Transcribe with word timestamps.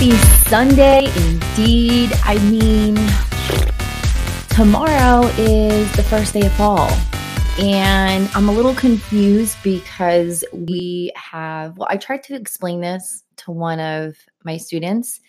Happy 0.00 0.16
Sunday 0.48 1.04
indeed. 1.14 2.10
I 2.24 2.38
mean, 2.48 2.94
tomorrow 4.48 5.26
is 5.36 5.94
the 5.94 6.02
first 6.02 6.32
day 6.32 6.40
of 6.40 6.52
fall. 6.52 6.88
And 7.58 8.26
I'm 8.34 8.48
a 8.48 8.52
little 8.52 8.74
confused 8.74 9.58
because 9.62 10.42
we 10.54 11.12
have, 11.16 11.76
well, 11.76 11.86
I 11.90 11.98
tried 11.98 12.22
to 12.22 12.34
explain 12.34 12.80
this 12.80 13.24
to 13.44 13.50
one 13.50 13.78
of 13.78 14.16
my 14.42 14.56
students 14.56 15.20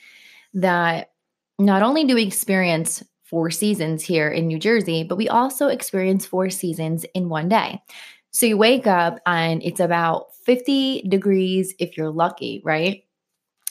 that 0.54 1.12
not 1.60 1.84
only 1.84 2.06
do 2.06 2.16
we 2.16 2.24
experience 2.24 3.04
four 3.26 3.52
seasons 3.52 4.06
here 4.06 4.30
in 4.30 4.48
New 4.48 4.58
Jersey, 4.58 5.04
but 5.04 5.18
we 5.18 5.28
also 5.28 5.68
experience 5.68 6.26
four 6.26 6.50
seasons 6.50 7.06
in 7.14 7.28
one 7.28 7.50
day. 7.50 7.82
So 8.30 8.46
you 8.46 8.56
wake 8.56 8.88
up 8.88 9.20
and 9.26 9.62
it's 9.64 9.82
about 9.82 10.34
50 10.46 11.10
degrees 11.10 11.76
if 11.78 11.98
you're 11.98 12.10
lucky, 12.10 12.62
right? 12.64 13.04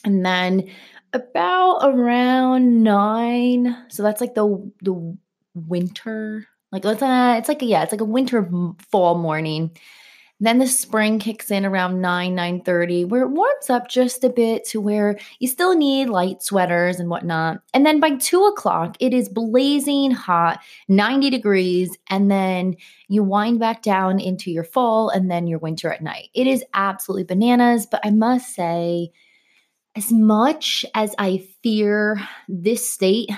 And 0.04 0.24
then 0.24 0.70
about 1.12 1.80
around 1.82 2.82
nine. 2.82 3.76
So 3.88 4.02
that's 4.02 4.20
like 4.20 4.34
the 4.34 4.70
the 4.82 5.16
winter. 5.54 6.46
Like 6.72 6.84
let's 6.84 7.02
uh, 7.02 7.34
it's 7.38 7.48
like 7.48 7.62
a, 7.62 7.66
yeah, 7.66 7.82
it's 7.82 7.92
like 7.92 8.00
a 8.00 8.04
winter 8.04 8.48
fall 8.90 9.18
morning. 9.18 9.72
Then 10.42 10.58
the 10.58 10.66
spring 10.66 11.18
kicks 11.18 11.50
in 11.50 11.66
around 11.66 12.00
9, 12.00 12.34
9.30, 12.34 13.06
where 13.10 13.22
it 13.22 13.28
warms 13.28 13.68
up 13.68 13.88
just 13.88 14.24
a 14.24 14.30
bit 14.30 14.64
to 14.68 14.80
where 14.80 15.18
you 15.38 15.46
still 15.46 15.76
need 15.76 16.08
light 16.08 16.42
sweaters 16.42 16.98
and 16.98 17.10
whatnot. 17.10 17.60
And 17.74 17.84
then 17.84 18.00
by 18.00 18.16
2 18.16 18.46
o'clock, 18.46 18.96
it 19.00 19.12
is 19.12 19.28
blazing 19.28 20.12
hot, 20.12 20.60
90 20.88 21.28
degrees, 21.28 21.94
and 22.08 22.30
then 22.30 22.76
you 23.08 23.22
wind 23.22 23.60
back 23.60 23.82
down 23.82 24.18
into 24.18 24.50
your 24.50 24.64
fall 24.64 25.10
and 25.10 25.30
then 25.30 25.46
your 25.46 25.58
winter 25.58 25.92
at 25.92 26.02
night. 26.02 26.30
It 26.32 26.46
is 26.46 26.64
absolutely 26.72 27.24
bananas, 27.24 27.84
but 27.84 28.00
I 28.02 28.08
must 28.10 28.54
say, 28.54 29.12
as 29.96 30.12
much 30.12 30.84
as 30.94 31.14
I 31.18 31.46
fear 31.62 32.20
this 32.48 32.92
state 32.92 33.30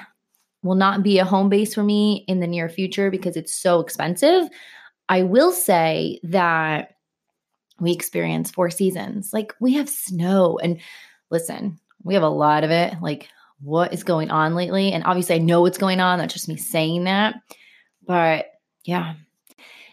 will 0.62 0.74
not 0.74 1.02
be 1.02 1.18
a 1.18 1.24
home 1.24 1.48
base 1.48 1.74
for 1.74 1.82
me 1.82 2.24
in 2.28 2.40
the 2.40 2.46
near 2.46 2.68
future 2.68 3.10
because 3.10 3.36
it's 3.36 3.54
so 3.54 3.80
expensive, 3.80 4.48
I 5.08 5.22
will 5.22 5.52
say 5.52 6.20
that 6.24 6.92
we 7.80 7.92
experience 7.92 8.50
four 8.50 8.70
seasons. 8.70 9.32
Like 9.32 9.54
we 9.60 9.74
have 9.74 9.88
snow, 9.88 10.58
and 10.62 10.80
listen, 11.30 11.80
we 12.04 12.14
have 12.14 12.22
a 12.22 12.28
lot 12.28 12.64
of 12.64 12.70
it. 12.70 12.94
Like, 13.00 13.28
what 13.60 13.92
is 13.92 14.04
going 14.04 14.30
on 14.30 14.54
lately? 14.54 14.92
And 14.92 15.04
obviously, 15.04 15.36
I 15.36 15.38
know 15.38 15.62
what's 15.62 15.78
going 15.78 16.00
on. 16.00 16.18
That's 16.18 16.34
just 16.34 16.48
me 16.48 16.56
saying 16.56 17.04
that. 17.04 17.34
But 18.06 18.46
yeah. 18.84 19.14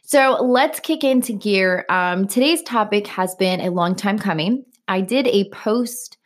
So 0.04 0.38
let's 0.42 0.80
kick 0.80 1.04
into 1.04 1.34
gear. 1.34 1.86
Um, 1.90 2.28
today's 2.28 2.64
topic 2.64 3.06
has 3.08 3.36
been 3.36 3.62
a 3.62 3.70
long 3.70 3.96
time 3.96 4.18
coming. 4.18 4.66
I 4.88 5.02
did 5.02 5.28
a 5.28 5.50
post 5.50 6.18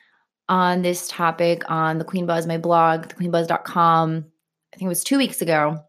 on 0.54 0.84
this 0.84 1.08
topic 1.08 1.64
on 1.68 1.98
the 1.98 2.06
Queen 2.06 2.28
Buzz, 2.28 2.46
my 2.46 2.59
blog, 2.59 3.08
thequeenbuzz.com. 3.08 4.09
I 4.72 4.78
think 4.78 4.86
it 4.86 4.88
was 4.88 5.04
two 5.04 5.18
weeks 5.18 5.42
ago. 5.42 5.84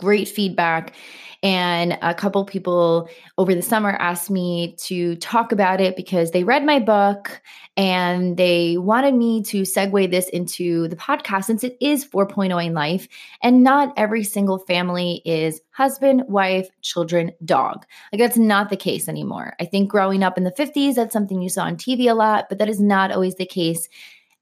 Great 0.00 0.28
feedback. 0.28 0.94
And 1.42 1.98
a 2.02 2.12
couple 2.12 2.44
people 2.44 3.08
over 3.38 3.54
the 3.54 3.62
summer 3.62 3.92
asked 3.92 4.30
me 4.30 4.76
to 4.80 5.16
talk 5.16 5.52
about 5.52 5.80
it 5.80 5.96
because 5.96 6.32
they 6.32 6.44
read 6.44 6.66
my 6.66 6.78
book 6.78 7.40
and 7.78 8.36
they 8.36 8.76
wanted 8.76 9.14
me 9.14 9.42
to 9.44 9.62
segue 9.62 10.10
this 10.10 10.28
into 10.28 10.86
the 10.88 10.96
podcast 10.96 11.44
since 11.44 11.64
it 11.64 11.78
is 11.80 12.04
4.0 12.04 12.66
in 12.66 12.74
life. 12.74 13.08
And 13.42 13.62
not 13.62 13.94
every 13.96 14.22
single 14.22 14.58
family 14.58 15.22
is 15.24 15.62
husband, 15.70 16.24
wife, 16.28 16.68
children, 16.82 17.32
dog. 17.42 17.86
Like 18.12 18.20
that's 18.20 18.36
not 18.36 18.68
the 18.68 18.76
case 18.76 19.08
anymore. 19.08 19.54
I 19.58 19.64
think 19.64 19.90
growing 19.90 20.22
up 20.22 20.36
in 20.36 20.44
the 20.44 20.52
50s, 20.52 20.94
that's 20.94 21.12
something 21.12 21.40
you 21.40 21.48
saw 21.48 21.64
on 21.64 21.76
TV 21.76 22.10
a 22.10 22.14
lot, 22.14 22.50
but 22.50 22.58
that 22.58 22.68
is 22.68 22.80
not 22.80 23.12
always 23.12 23.36
the 23.36 23.46
case. 23.46 23.88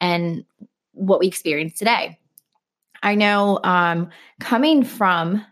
And 0.01 0.45
what 0.93 1.21
we 1.21 1.29
experience 1.29 1.79
today. 1.79 2.19
I 3.03 3.15
know 3.15 3.61
um, 3.65 4.11
coming 4.41 4.85
from 4.85 5.45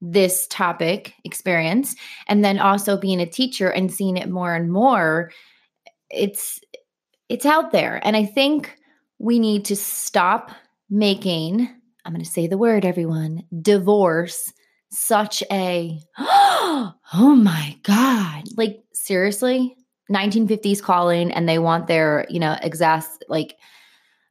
this 0.00 0.46
topic 0.48 1.14
experience 1.24 1.96
and 2.28 2.44
then 2.44 2.58
also 2.58 2.96
being 2.96 3.20
a 3.20 3.26
teacher 3.26 3.68
and 3.68 3.92
seeing 3.92 4.16
it 4.16 4.28
more 4.28 4.54
and 4.54 4.70
more 4.70 5.30
it's 6.10 6.60
it's 7.28 7.46
out 7.46 7.72
there. 7.72 8.00
And 8.04 8.16
i 8.16 8.24
think 8.24 8.76
we 9.18 9.38
need 9.38 9.64
to 9.64 9.76
stop 9.76 10.52
making 10.90 11.68
i'm 12.04 12.12
going 12.12 12.22
to 12.22 12.30
say 12.30 12.46
the 12.46 12.58
word 12.58 12.84
everyone 12.84 13.42
divorce 13.62 14.52
such 14.90 15.42
a 15.50 15.98
oh 16.18 16.94
my 17.12 17.78
god. 17.82 18.44
Like 18.56 18.82
seriously? 18.92 19.76
1950s 20.10 20.80
calling 20.80 21.32
and 21.32 21.48
they 21.48 21.58
want 21.58 21.88
their 21.88 22.26
you 22.30 22.38
know 22.38 22.56
exas 22.62 23.06
like 23.28 23.56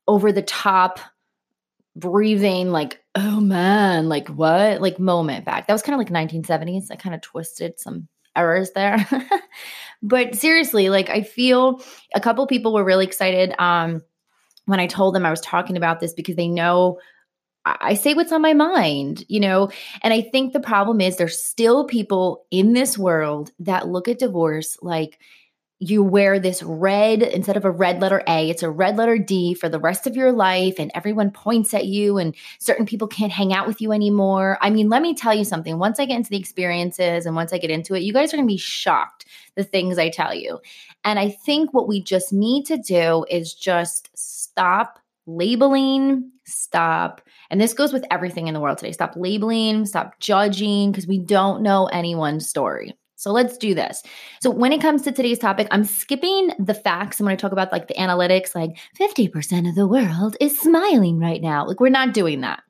over 0.07 0.31
the 0.31 0.41
top 0.41 0.99
breathing 1.95 2.71
like 2.71 3.01
oh 3.15 3.39
man 3.39 4.09
like 4.09 4.27
what? 4.29 4.81
Like 4.81 4.99
moment 4.99 5.45
back. 5.45 5.67
That 5.67 5.73
was 5.73 5.81
kind 5.81 5.93
of 5.93 5.99
like 5.99 6.29
1970s 6.29 6.87
i 6.91 6.95
kind 6.95 7.15
of 7.15 7.21
twisted 7.21 7.79
some 7.79 8.07
errors 8.35 8.71
there. 8.71 9.05
But 10.03 10.35
seriously 10.35 10.89
like 10.89 11.09
i 11.09 11.23
feel 11.23 11.81
a 12.13 12.19
couple 12.19 12.45
people 12.45 12.73
were 12.73 12.83
really 12.83 13.05
excited 13.05 13.55
um 13.59 14.03
when 14.65 14.79
i 14.79 14.85
told 14.85 15.15
them 15.15 15.25
i 15.25 15.31
was 15.31 15.41
talking 15.41 15.77
about 15.77 15.99
this 15.99 16.13
because 16.13 16.35
they 16.35 16.49
know 16.49 16.99
I 17.65 17.95
say 17.95 18.13
what's 18.13 18.31
on 18.31 18.43
my 18.43 18.53
mind, 18.53 19.25
you 19.27 19.39
know? 19.39 19.71
And 20.03 20.13
I 20.13 20.21
think 20.21 20.53
the 20.53 20.59
problem 20.59 21.01
is 21.01 21.17
there's 21.17 21.39
still 21.39 21.85
people 21.85 22.45
in 22.51 22.73
this 22.73 22.95
world 22.95 23.51
that 23.59 23.87
look 23.87 24.07
at 24.07 24.19
divorce 24.19 24.77
like 24.83 25.19
you 25.79 26.01
wear 26.01 26.39
this 26.39 26.63
red 26.63 27.21
instead 27.21 27.57
of 27.57 27.65
a 27.65 27.71
red 27.71 28.01
letter 28.01 28.23
A, 28.27 28.49
it's 28.49 28.63
a 28.63 28.69
red 28.69 28.95
letter 28.95 29.17
D 29.17 29.53
for 29.53 29.67
the 29.67 29.79
rest 29.79 30.07
of 30.07 30.15
your 30.15 30.31
life, 30.31 30.75
and 30.79 30.89
everyone 30.95 31.31
points 31.31 31.73
at 31.73 31.85
you, 31.85 32.17
and 32.17 32.33
certain 32.59 32.85
people 32.85 33.07
can't 33.07 33.31
hang 33.31 33.53
out 33.53 33.67
with 33.67 33.81
you 33.81 33.91
anymore. 33.91 34.57
I 34.61 34.69
mean, 34.69 34.87
let 34.87 35.01
me 35.01 35.13
tell 35.13 35.33
you 35.33 35.43
something. 35.43 35.77
Once 35.77 35.99
I 35.99 36.05
get 36.05 36.15
into 36.15 36.29
the 36.29 36.39
experiences 36.39 37.25
and 37.25 37.35
once 37.35 37.51
I 37.51 37.57
get 37.57 37.71
into 37.71 37.93
it, 37.93 38.03
you 38.03 38.13
guys 38.13 38.33
are 38.33 38.37
gonna 38.37 38.47
be 38.47 38.57
shocked 38.57 39.25
the 39.55 39.63
things 39.63 39.97
I 39.97 40.09
tell 40.09 40.33
you. 40.33 40.59
And 41.03 41.19
I 41.19 41.29
think 41.29 41.73
what 41.73 41.87
we 41.87 42.01
just 42.01 42.31
need 42.31 42.65
to 42.67 42.77
do 42.77 43.25
is 43.29 43.53
just 43.53 44.09
stop 44.17 44.99
labeling, 45.27 46.31
stop. 46.45 47.21
And 47.49 47.59
this 47.59 47.73
goes 47.73 47.91
with 47.91 48.05
everything 48.11 48.47
in 48.47 48.53
the 48.53 48.59
world 48.59 48.77
today. 48.77 48.91
Stop 48.91 49.13
labeling, 49.15 49.85
stop 49.85 50.19
judging, 50.19 50.91
because 50.91 51.07
we 51.07 51.17
don't 51.17 51.61
know 51.63 51.87
anyone's 51.87 52.47
story. 52.47 52.95
So 53.25 53.31
let's 53.31 53.57
do 53.57 53.73
this. 53.73 54.03
So 54.39 54.51
when 54.51 54.71
it 54.71 54.81
comes 54.81 55.01
to 55.01 55.11
today's 55.11 55.39
topic, 55.39 55.67
I'm 55.71 55.83
skipping 55.83 56.51
the 56.59 56.75
facts. 56.75 57.19
I'm 57.19 57.25
going 57.25 57.35
to 57.35 57.41
talk 57.41 57.53
about 57.53 57.71
like 57.71 57.87
the 57.87 57.95
analytics, 57.95 58.53
like 58.53 58.77
50% 58.99 59.67
of 59.67 59.73
the 59.73 59.87
world 59.87 60.37
is 60.39 60.59
smiling 60.59 61.17
right 61.17 61.41
now. 61.41 61.65
Like 61.65 61.79
we're 61.79 61.89
not 61.89 62.13
doing 62.13 62.41
that. 62.41 62.61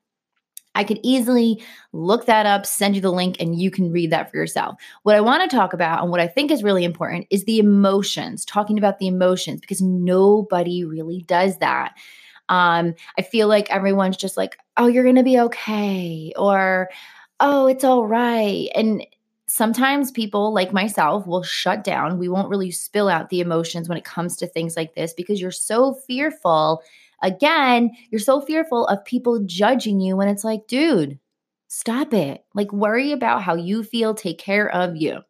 I 0.74 0.82
could 0.82 0.98
easily 1.02 1.62
look 1.92 2.24
that 2.24 2.46
up, 2.46 2.64
send 2.64 2.94
you 2.94 3.02
the 3.02 3.12
link, 3.12 3.36
and 3.38 3.60
you 3.60 3.70
can 3.70 3.92
read 3.92 4.12
that 4.12 4.30
for 4.30 4.38
yourself. 4.38 4.76
What 5.02 5.14
I 5.14 5.20
want 5.20 5.42
to 5.42 5.54
talk 5.54 5.74
about 5.74 6.00
and 6.00 6.10
what 6.10 6.20
I 6.20 6.26
think 6.26 6.50
is 6.50 6.62
really 6.62 6.84
important 6.84 7.26
is 7.28 7.44
the 7.44 7.58
emotions, 7.58 8.46
talking 8.46 8.78
about 8.78 8.98
the 8.98 9.08
emotions, 9.08 9.60
because 9.60 9.82
nobody 9.82 10.86
really 10.86 11.20
does 11.28 11.58
that. 11.58 11.92
Um, 12.48 12.94
I 13.18 13.22
feel 13.22 13.46
like 13.46 13.70
everyone's 13.70 14.16
just 14.16 14.38
like, 14.38 14.56
oh, 14.78 14.86
you're 14.86 15.04
going 15.04 15.16
to 15.16 15.22
be 15.22 15.38
okay, 15.38 16.32
or 16.34 16.88
oh, 17.40 17.66
it's 17.66 17.84
all 17.84 18.06
right. 18.06 18.70
And 18.74 19.06
sometimes 19.48 20.10
people 20.10 20.52
like 20.52 20.72
myself 20.72 21.26
will 21.26 21.42
shut 21.42 21.84
down. 21.84 22.18
We 22.18 22.28
won't 22.28 22.48
really 22.48 22.70
spill 22.70 23.08
out 23.08 23.28
the 23.28 23.40
emotions 23.40 23.88
when 23.88 23.98
it 23.98 24.04
comes 24.04 24.36
to 24.36 24.46
things 24.46 24.76
like 24.76 24.94
this 24.94 25.12
because 25.14 25.40
you're 25.40 25.50
so 25.50 25.94
fearful. 26.06 26.82
Again, 27.22 27.90
you're 28.10 28.18
so 28.18 28.40
fearful 28.40 28.86
of 28.86 29.04
people 29.04 29.40
judging 29.44 30.00
you 30.00 30.16
when 30.16 30.28
it's 30.28 30.44
like, 30.44 30.66
dude, 30.66 31.18
stop 31.68 32.12
it. 32.12 32.44
Like, 32.54 32.72
worry 32.72 33.12
about 33.12 33.42
how 33.42 33.54
you 33.54 33.82
feel, 33.82 34.14
take 34.14 34.38
care 34.38 34.68
of 34.68 34.96
you. 34.96 35.20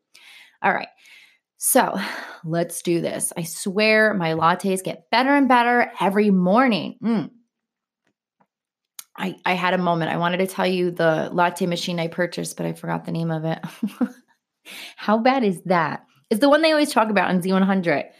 All 0.62 0.73
right. 0.73 0.88
So 1.58 1.99
let's 2.44 2.82
do 2.82 3.00
this. 3.00 3.32
I 3.37 3.43
swear 3.43 4.14
my 4.14 4.32
lattes 4.32 4.82
get 4.82 5.11
better 5.11 5.35
and 5.35 5.49
better 5.49 5.93
every 6.00 6.31
morning. 6.31 6.96
Mm. 7.02 7.31
I, 9.18 9.36
I 9.44 9.54
had 9.54 9.74
a 9.74 9.78
moment. 9.78 10.10
I 10.10 10.16
wanted 10.16 10.38
to 10.38 10.46
tell 10.46 10.66
you 10.66 10.90
the 10.90 11.30
latte 11.32 11.66
machine 11.66 11.98
I 11.98 12.08
purchased, 12.08 12.56
but 12.56 12.66
I 12.66 12.72
forgot 12.72 13.04
the 13.04 13.12
name 13.12 13.30
of 13.30 13.44
it. 13.44 13.58
How 14.96 15.18
bad 15.18 15.44
is 15.44 15.62
that? 15.62 16.04
It's 16.30 16.40
the 16.40 16.48
one 16.48 16.62
they 16.62 16.72
always 16.72 16.92
talk 16.92 17.08
about 17.08 17.30
on 17.30 17.40
Z100. 17.40 18.10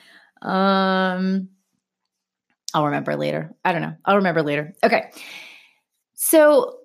Um, 0.43 1.48
I'll 2.72 2.87
remember 2.87 3.16
later. 3.16 3.54
I 3.64 3.72
don't 3.72 3.82
know. 3.82 3.94
I'll 4.04 4.16
remember 4.16 4.43
later. 4.43 4.75
Okay. 4.82 5.10
So 6.14 6.78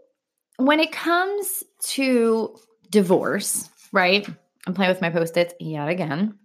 when 0.58 0.80
it 0.80 0.92
comes 0.92 1.64
to 1.84 2.58
divorce, 2.90 3.70
right? 3.92 4.28
I'm 4.68 4.74
playing 4.74 4.92
with 4.92 5.02
my 5.02 5.10
post-its 5.10 5.54
yet 5.60 5.90
again. 5.90 6.38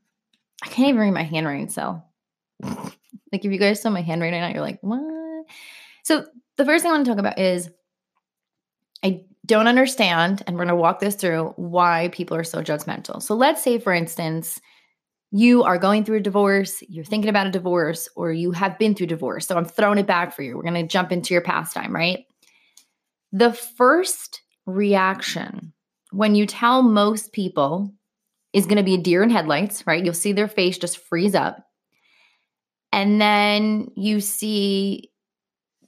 I 0.62 0.68
can't 0.68 0.88
even 0.88 1.00
read 1.00 1.10
my 1.10 1.22
handwriting, 1.22 1.68
so 1.68 2.02
like 2.62 3.44
if 3.44 3.44
you 3.44 3.58
guys 3.58 3.82
saw 3.82 3.90
my 3.90 4.00
handwriting 4.00 4.40
now, 4.40 4.48
you're 4.48 4.60
like, 4.60 4.78
what? 4.80 5.44
So 6.04 6.26
the 6.56 6.64
first 6.64 6.82
thing 6.82 6.90
I 6.90 6.94
want 6.94 7.04
to 7.06 7.10
talk 7.10 7.18
about 7.18 7.38
is 7.38 7.70
I 9.02 9.24
don't 9.44 9.68
understand, 9.68 10.42
and 10.46 10.56
we're 10.56 10.64
going 10.64 10.76
to 10.76 10.76
walk 10.76 11.00
this 11.00 11.14
through 11.14 11.52
why 11.56 12.08
people 12.12 12.36
are 12.36 12.44
so 12.44 12.62
judgmental. 12.62 13.22
So 13.22 13.34
let's 13.34 13.62
say, 13.62 13.78
for 13.78 13.92
instance, 13.92 14.60
you 15.30 15.62
are 15.64 15.78
going 15.78 16.04
through 16.04 16.18
a 16.18 16.20
divorce, 16.20 16.82
you're 16.88 17.04
thinking 17.04 17.28
about 17.28 17.46
a 17.46 17.50
divorce, 17.50 18.08
or 18.16 18.32
you 18.32 18.52
have 18.52 18.78
been 18.78 18.94
through 18.94 19.08
divorce. 19.08 19.46
So 19.46 19.56
I'm 19.56 19.64
throwing 19.64 19.98
it 19.98 20.06
back 20.06 20.34
for 20.34 20.42
you. 20.42 20.56
We're 20.56 20.62
going 20.62 20.74
to 20.74 20.86
jump 20.86 21.12
into 21.12 21.34
your 21.34 21.42
pastime, 21.42 21.94
right? 21.94 22.24
The 23.32 23.52
first 23.52 24.42
reaction 24.66 25.72
when 26.12 26.34
you 26.34 26.46
tell 26.46 26.82
most 26.82 27.32
people 27.32 27.92
is 28.52 28.66
going 28.66 28.78
to 28.78 28.82
be 28.82 28.94
a 28.94 28.98
deer 28.98 29.22
in 29.22 29.30
headlights, 29.30 29.86
right? 29.86 30.02
You'll 30.02 30.14
see 30.14 30.32
their 30.32 30.48
face 30.48 30.78
just 30.78 30.98
freeze 30.98 31.34
up. 31.34 31.58
And 32.92 33.20
then 33.20 33.88
you 33.96 34.20
see 34.20 35.10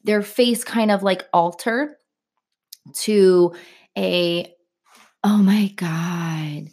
their 0.04 0.22
face 0.22 0.64
kind 0.64 0.90
of 0.90 1.02
like 1.02 1.26
alter 1.32 1.96
to 2.94 3.54
a, 3.96 4.52
oh 5.24 5.38
my 5.38 5.68
God, 5.76 6.70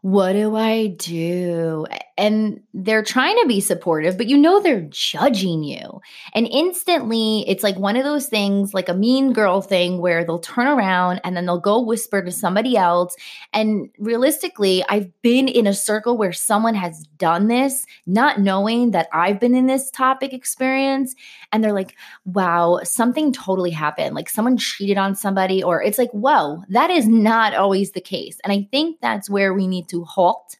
what 0.00 0.32
do 0.32 0.56
I 0.56 0.88
do? 0.88 1.86
And 2.22 2.62
they're 2.72 3.02
trying 3.02 3.36
to 3.40 3.48
be 3.48 3.60
supportive, 3.60 4.16
but 4.16 4.28
you 4.28 4.38
know 4.38 4.62
they're 4.62 4.86
judging 4.90 5.64
you. 5.64 6.00
And 6.34 6.46
instantly, 6.46 7.44
it's 7.48 7.64
like 7.64 7.76
one 7.76 7.96
of 7.96 8.04
those 8.04 8.28
things, 8.28 8.72
like 8.72 8.88
a 8.88 8.94
mean 8.94 9.32
girl 9.32 9.60
thing, 9.60 10.00
where 10.00 10.24
they'll 10.24 10.38
turn 10.38 10.68
around 10.68 11.20
and 11.24 11.36
then 11.36 11.46
they'll 11.46 11.58
go 11.58 11.82
whisper 11.82 12.22
to 12.22 12.30
somebody 12.30 12.76
else. 12.76 13.16
And 13.52 13.90
realistically, 13.98 14.84
I've 14.88 15.10
been 15.22 15.48
in 15.48 15.66
a 15.66 15.74
circle 15.74 16.16
where 16.16 16.32
someone 16.32 16.76
has 16.76 17.02
done 17.18 17.48
this, 17.48 17.84
not 18.06 18.38
knowing 18.38 18.92
that 18.92 19.08
I've 19.12 19.40
been 19.40 19.56
in 19.56 19.66
this 19.66 19.90
topic 19.90 20.32
experience. 20.32 21.16
And 21.50 21.64
they're 21.64 21.72
like, 21.72 21.96
wow, 22.24 22.78
something 22.84 23.32
totally 23.32 23.70
happened. 23.70 24.14
Like 24.14 24.28
someone 24.28 24.58
cheated 24.58 24.96
on 24.96 25.16
somebody, 25.16 25.60
or 25.60 25.82
it's 25.82 25.98
like, 25.98 26.12
whoa, 26.12 26.62
that 26.68 26.88
is 26.90 27.08
not 27.08 27.52
always 27.52 27.90
the 27.90 28.00
case. 28.00 28.38
And 28.44 28.52
I 28.52 28.68
think 28.70 29.00
that's 29.00 29.28
where 29.28 29.52
we 29.52 29.66
need 29.66 29.88
to 29.88 30.04
halt 30.04 30.56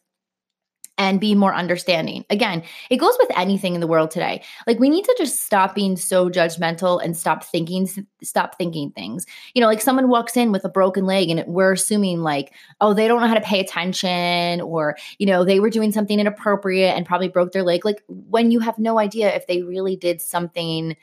and 0.97 1.19
be 1.19 1.33
more 1.33 1.53
understanding. 1.53 2.23
Again, 2.29 2.63
it 2.89 2.97
goes 2.97 3.15
with 3.19 3.31
anything 3.35 3.73
in 3.73 3.81
the 3.81 3.87
world 3.87 4.11
today. 4.11 4.43
Like 4.67 4.79
we 4.79 4.89
need 4.89 5.05
to 5.05 5.15
just 5.17 5.41
stop 5.41 5.73
being 5.73 5.97
so 5.97 6.29
judgmental 6.29 7.03
and 7.03 7.17
stop 7.17 7.43
thinking 7.43 7.87
stop 8.21 8.57
thinking 8.57 8.91
things. 8.91 9.25
You 9.53 9.61
know, 9.61 9.67
like 9.67 9.81
someone 9.81 10.07
walks 10.07 10.37
in 10.37 10.51
with 10.51 10.65
a 10.65 10.69
broken 10.69 11.05
leg 11.05 11.29
and 11.29 11.43
we're 11.47 11.73
assuming 11.73 12.21
like, 12.21 12.53
oh, 12.79 12.93
they 12.93 13.07
don't 13.07 13.21
know 13.21 13.27
how 13.27 13.33
to 13.33 13.41
pay 13.41 13.59
attention 13.59 14.61
or, 14.61 14.95
you 15.17 15.25
know, 15.25 15.43
they 15.43 15.59
were 15.59 15.69
doing 15.69 15.91
something 15.91 16.19
inappropriate 16.19 16.95
and 16.95 17.05
probably 17.05 17.27
broke 17.27 17.53
their 17.53 17.63
leg. 17.63 17.85
Like 17.85 18.03
when 18.07 18.51
you 18.51 18.59
have 18.59 18.77
no 18.77 18.99
idea 18.99 19.33
if 19.33 19.47
they 19.47 19.63
really 19.63 19.95
did 19.95 20.21
something 20.21 20.95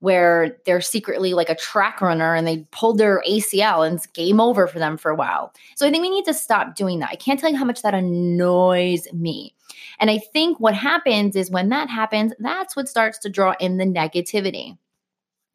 where 0.00 0.58
they're 0.66 0.80
secretly 0.80 1.32
like 1.32 1.48
a 1.48 1.54
track 1.54 2.00
runner 2.00 2.34
and 2.34 2.46
they 2.46 2.66
pulled 2.70 2.98
their 2.98 3.22
ACL 3.28 3.86
and 3.86 3.96
it's 3.96 4.06
game 4.06 4.40
over 4.40 4.66
for 4.66 4.78
them 4.78 4.96
for 4.96 5.10
a 5.10 5.14
while. 5.14 5.52
So 5.74 5.86
I 5.86 5.90
think 5.90 6.02
we 6.02 6.10
need 6.10 6.26
to 6.26 6.34
stop 6.34 6.76
doing 6.76 6.98
that. 6.98 7.10
I 7.10 7.16
can't 7.16 7.40
tell 7.40 7.50
you 7.50 7.56
how 7.56 7.64
much 7.64 7.82
that 7.82 7.94
annoys 7.94 9.10
me. 9.12 9.54
And 9.98 10.10
I 10.10 10.18
think 10.18 10.60
what 10.60 10.74
happens 10.74 11.34
is 11.36 11.50
when 11.50 11.70
that 11.70 11.88
happens, 11.88 12.32
that's 12.38 12.76
what 12.76 12.88
starts 12.88 13.18
to 13.20 13.30
draw 13.30 13.54
in 13.58 13.78
the 13.78 13.84
negativity. 13.84 14.76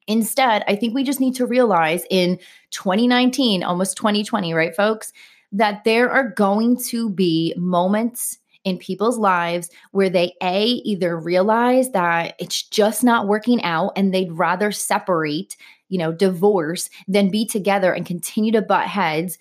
Instead, 0.08 0.64
I 0.68 0.76
think 0.76 0.96
we 0.96 1.04
just 1.04 1.20
need 1.20 1.36
to 1.36 1.46
realize 1.46 2.04
in 2.10 2.40
2019, 2.72 3.64
almost 3.64 3.96
2020, 3.98 4.54
right, 4.54 4.76
folks, 4.76 5.14
that 5.52 5.84
there 5.84 6.10
are 6.10 6.30
going 6.30 6.78
to 6.86 7.10
be 7.10 7.54
moments 7.56 8.40
in 8.64 8.78
people's 8.78 9.18
lives 9.18 9.70
where 9.92 10.10
they 10.10 10.34
a 10.42 10.66
either 10.66 11.18
realize 11.18 11.92
that 11.92 12.36
it's 12.40 12.62
just 12.64 13.04
not 13.04 13.28
working 13.28 13.62
out 13.64 13.92
and 13.96 14.14
they'd 14.14 14.32
rather 14.32 14.72
separate 14.72 15.56
you 15.90 15.98
know 15.98 16.12
divorce 16.12 16.90
than 17.08 17.30
be 17.30 17.46
together 17.46 17.94
and 17.94 18.06
continue 18.06 18.52
to 18.52 18.62
butt 18.62 18.88
heads 18.88 19.38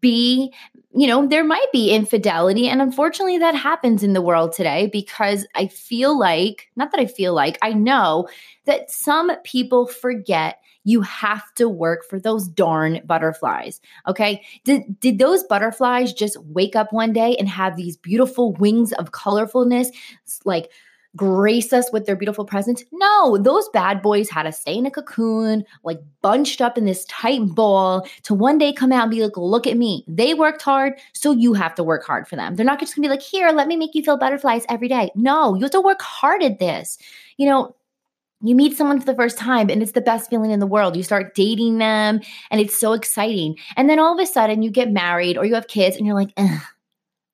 b 0.00 0.52
you 0.96 1.06
know 1.06 1.26
there 1.26 1.44
might 1.44 1.70
be 1.72 1.90
infidelity 1.90 2.68
and 2.68 2.80
unfortunately 2.80 3.38
that 3.38 3.54
happens 3.54 4.02
in 4.02 4.12
the 4.12 4.22
world 4.22 4.52
today 4.52 4.88
because 4.92 5.46
i 5.54 5.66
feel 5.66 6.18
like 6.18 6.68
not 6.76 6.90
that 6.92 7.00
i 7.00 7.06
feel 7.06 7.34
like 7.34 7.58
i 7.62 7.72
know 7.72 8.28
that 8.64 8.90
some 8.90 9.30
people 9.42 9.86
forget 9.86 10.60
you 10.84 11.00
have 11.00 11.52
to 11.54 11.68
work 11.68 12.04
for 12.04 12.20
those 12.20 12.46
darn 12.46 13.00
butterflies. 13.06 13.80
Okay. 14.06 14.44
Did, 14.64 15.00
did 15.00 15.18
those 15.18 15.42
butterflies 15.44 16.12
just 16.12 16.36
wake 16.44 16.76
up 16.76 16.92
one 16.92 17.12
day 17.12 17.34
and 17.36 17.48
have 17.48 17.76
these 17.76 17.96
beautiful 17.96 18.52
wings 18.52 18.92
of 18.92 19.10
colorfulness, 19.10 19.88
like 20.44 20.70
grace 21.16 21.72
us 21.72 21.90
with 21.92 22.06
their 22.06 22.16
beautiful 22.16 22.44
presence? 22.44 22.84
No, 22.92 23.38
those 23.38 23.68
bad 23.70 24.02
boys 24.02 24.28
had 24.28 24.44
to 24.44 24.52
stay 24.52 24.76
in 24.76 24.86
a 24.86 24.90
cocoon, 24.90 25.64
like 25.82 26.00
bunched 26.22 26.60
up 26.60 26.76
in 26.76 26.84
this 26.84 27.04
tight 27.06 27.46
ball 27.46 28.06
to 28.24 28.34
one 28.34 28.58
day 28.58 28.72
come 28.72 28.92
out 28.92 29.02
and 29.02 29.10
be 29.10 29.22
like, 29.22 29.36
look 29.36 29.66
at 29.66 29.76
me. 29.76 30.04
They 30.08 30.34
worked 30.34 30.62
hard, 30.62 30.94
so 31.12 31.32
you 31.32 31.54
have 31.54 31.74
to 31.76 31.84
work 31.84 32.04
hard 32.04 32.26
for 32.28 32.36
them. 32.36 32.54
They're 32.54 32.66
not 32.66 32.80
just 32.80 32.94
gonna 32.94 33.06
be 33.06 33.10
like, 33.10 33.22
here, 33.22 33.50
let 33.50 33.68
me 33.68 33.76
make 33.76 33.94
you 33.94 34.02
feel 34.02 34.18
butterflies 34.18 34.64
every 34.68 34.88
day. 34.88 35.10
No, 35.14 35.54
you 35.54 35.62
have 35.62 35.70
to 35.72 35.80
work 35.80 36.02
hard 36.02 36.42
at 36.42 36.58
this. 36.58 36.98
You 37.36 37.48
know, 37.48 37.74
you 38.44 38.54
meet 38.54 38.76
someone 38.76 39.00
for 39.00 39.06
the 39.06 39.14
first 39.14 39.38
time 39.38 39.70
and 39.70 39.82
it's 39.82 39.92
the 39.92 40.02
best 40.02 40.28
feeling 40.28 40.50
in 40.50 40.60
the 40.60 40.66
world. 40.66 40.96
You 40.96 41.02
start 41.02 41.34
dating 41.34 41.78
them 41.78 42.20
and 42.50 42.60
it's 42.60 42.78
so 42.78 42.92
exciting. 42.92 43.56
And 43.76 43.88
then 43.88 43.98
all 43.98 44.12
of 44.12 44.22
a 44.22 44.26
sudden 44.26 44.62
you 44.62 44.70
get 44.70 44.92
married 44.92 45.38
or 45.38 45.46
you 45.46 45.54
have 45.54 45.66
kids 45.66 45.96
and 45.96 46.06
you're 46.06 46.14
like, 46.14 46.38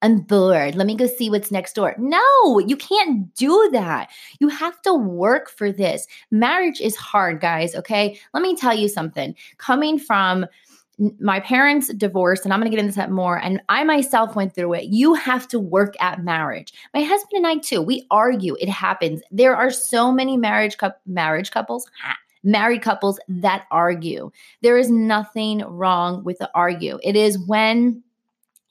I'm 0.02 0.20
bored. 0.20 0.76
Let 0.76 0.86
me 0.86 0.94
go 0.94 1.06
see 1.06 1.28
what's 1.28 1.50
next 1.50 1.74
door. 1.74 1.94
No, 1.98 2.58
you 2.58 2.76
can't 2.76 3.34
do 3.34 3.68
that. 3.72 4.10
You 4.38 4.48
have 4.48 4.80
to 4.82 4.94
work 4.94 5.50
for 5.50 5.70
this. 5.70 6.06
Marriage 6.30 6.80
is 6.80 6.96
hard, 6.96 7.40
guys. 7.40 7.74
Okay. 7.74 8.18
Let 8.32 8.42
me 8.42 8.56
tell 8.56 8.74
you 8.74 8.88
something. 8.88 9.34
Coming 9.58 9.98
from 9.98 10.46
my 11.18 11.40
parents 11.40 11.92
divorced, 11.94 12.44
and 12.44 12.52
I'm 12.52 12.60
going 12.60 12.70
to 12.70 12.76
get 12.76 12.84
into 12.84 12.96
that 12.96 13.10
more. 13.10 13.38
And 13.38 13.62
I 13.70 13.84
myself 13.84 14.36
went 14.36 14.54
through 14.54 14.74
it. 14.74 14.84
You 14.84 15.14
have 15.14 15.48
to 15.48 15.58
work 15.58 15.94
at 16.00 16.22
marriage. 16.22 16.74
My 16.92 17.02
husband 17.02 17.44
and 17.44 17.46
I 17.46 17.56
too. 17.56 17.80
We 17.80 18.06
argue. 18.10 18.56
It 18.60 18.68
happens. 18.68 19.22
There 19.30 19.56
are 19.56 19.70
so 19.70 20.12
many 20.12 20.36
marriage 20.36 20.76
cu- 20.76 20.90
marriage 21.06 21.50
couples. 21.50 21.90
married 22.42 22.82
couples 22.82 23.18
that 23.28 23.66
argue. 23.70 24.30
There 24.62 24.78
is 24.78 24.90
nothing 24.90 25.58
wrong 25.60 26.24
with 26.24 26.38
the 26.38 26.50
argue. 26.54 26.98
It 27.02 27.16
is 27.16 27.38
when 27.46 28.02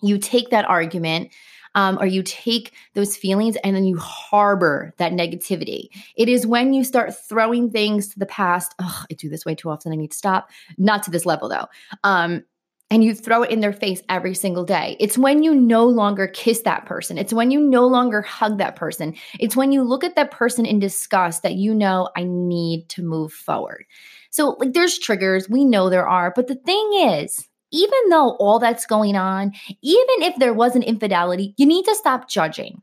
you 0.01 0.17
take 0.17 0.49
that 0.49 0.65
argument 0.65 1.31
um, 1.75 1.97
or 1.99 2.05
you 2.05 2.23
take 2.23 2.73
those 2.93 3.15
feelings 3.15 3.55
and 3.63 3.75
then 3.75 3.85
you 3.85 3.97
harbor 3.97 4.93
that 4.97 5.13
negativity. 5.13 5.89
It 6.15 6.29
is 6.29 6.47
when 6.47 6.73
you 6.73 6.83
start 6.83 7.13
throwing 7.27 7.69
things 7.69 8.07
to 8.09 8.19
the 8.19 8.25
past. 8.25 8.73
Oh, 8.79 9.03
I 9.09 9.13
do 9.13 9.29
this 9.29 9.45
way 9.45 9.55
too 9.55 9.69
often. 9.69 9.91
I 9.91 9.95
need 9.95 10.11
to 10.11 10.17
stop. 10.17 10.49
Not 10.77 11.03
to 11.03 11.11
this 11.11 11.25
level 11.25 11.49
though. 11.49 11.67
Um, 12.03 12.43
and 12.91 13.03
you 13.03 13.13
throw 13.13 13.43
it 13.43 13.51
in 13.51 13.59
their 13.59 13.73
face 13.73 14.01
every 14.09 14.33
single 14.33 14.65
day. 14.65 14.97
It's 14.99 15.17
when 15.17 15.43
you 15.43 15.53
no 15.53 15.85
longer 15.85 16.27
kiss 16.27 16.61
that 16.61 16.87
person. 16.87 17.19
It's 17.19 17.33
when 17.33 17.51
you 17.51 17.59
no 17.59 17.85
longer 17.85 18.23
hug 18.23 18.57
that 18.57 18.75
person. 18.75 19.15
It's 19.39 19.55
when 19.55 19.71
you 19.71 19.83
look 19.83 20.03
at 20.03 20.15
that 20.15 20.31
person 20.31 20.65
in 20.65 20.79
disgust 20.79 21.43
that 21.43 21.53
you 21.53 21.75
know, 21.75 22.09
I 22.15 22.23
need 22.23 22.89
to 22.89 23.03
move 23.03 23.31
forward. 23.31 23.85
So, 24.31 24.55
like, 24.59 24.73
there's 24.73 24.97
triggers. 24.97 25.49
We 25.49 25.65
know 25.65 25.89
there 25.89 26.07
are. 26.07 26.33
But 26.35 26.47
the 26.47 26.55
thing 26.55 26.89
is, 26.93 27.47
even 27.71 28.09
though 28.09 28.31
all 28.31 28.59
that's 28.59 28.85
going 28.85 29.15
on, 29.15 29.53
even 29.81 30.21
if 30.21 30.35
there 30.37 30.53
was 30.53 30.75
an 30.75 30.83
infidelity, 30.83 31.53
you 31.57 31.65
need 31.65 31.85
to 31.85 31.95
stop 31.95 32.29
judging. 32.29 32.81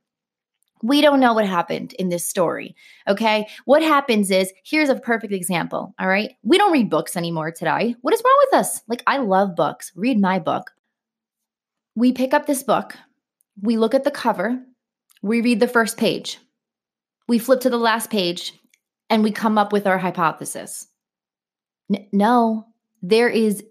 We 0.83 1.01
don't 1.01 1.21
know 1.21 1.33
what 1.33 1.47
happened 1.47 1.95
in 1.95 2.11
this 2.11 2.29
story. 2.29 2.77
Okay. 3.09 3.49
What 3.65 3.83
happens 3.83 4.31
is 4.31 4.53
here's 4.65 4.91
a 4.91 4.95
perfect 4.95 5.33
example. 5.33 5.95
All 5.99 6.07
right. 6.07 6.35
We 6.43 6.59
don't 6.59 6.73
read 6.73 6.91
books 6.91 7.17
anymore 7.17 7.51
today. 7.51 7.97
What 8.03 8.15
is 8.15 8.23
wrong 8.25 8.39
with 8.45 8.61
us? 8.61 8.83
Like, 8.87 9.03
I 9.07 9.17
love 9.17 9.57
books. 9.57 9.91
Read 9.97 10.21
my 10.21 10.39
book. 10.39 10.71
We 11.97 12.13
pick 12.13 12.35
up 12.35 12.47
this 12.47 12.63
book, 12.63 12.95
we 13.63 13.79
look 13.79 13.95
at 13.95 14.05
the 14.05 14.11
cover, 14.11 14.61
we 15.23 15.41
read 15.41 15.61
the 15.61 15.67
first 15.67 15.97
page, 15.97 16.39
we 17.27 17.39
flip 17.39 17.61
to 17.63 17.71
the 17.71 17.79
last 17.79 18.11
page, 18.11 18.53
and 19.09 19.23
we 19.23 19.33
come 19.33 19.57
up 19.57 19.73
with 19.73 19.87
our 19.87 19.97
hypothesis. 19.97 20.87
N- 21.91 22.07
no, 22.13 22.67
there 23.01 23.31
is 23.31 23.65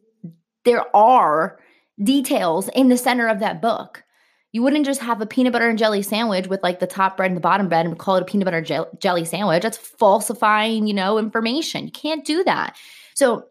there 0.65 0.95
are 0.95 1.60
details 2.03 2.69
in 2.75 2.89
the 2.89 2.98
center 2.98 3.27
of 3.27 3.39
that 3.39 3.62
book. 3.62 4.03
You 4.51 4.63
wouldn't 4.63 4.86
just 4.86 5.01
have 5.01 5.22
a 5.22 5.25
peanut 5.25 5.53
butter 5.53 5.67
and 5.67 5.77
jelly 5.77 6.01
sandwich 6.01 6.48
with 6.48 6.63
like 6.63 6.79
the 6.79 6.88
top 6.88 7.17
bread 7.17 7.29
and 7.29 7.38
the 7.38 7.41
bottom 7.41 7.67
bread 7.67 7.86
and 7.86 8.00
call 8.00 8.15
it 8.15 8.22
a 8.22 8.25
peanut 8.25 8.45
butter 8.45 8.62
gel- 8.62 8.89
jelly 9.00 9.25
sandwich. 9.25 9.63
That's 9.63 9.77
falsifying, 9.77 10.88
you 10.88 10.93
know, 10.93 11.17
information. 11.17 11.86
You 11.86 11.91
can't 11.91 12.25
do 12.25 12.43
that. 12.45 12.77
So 13.15 13.48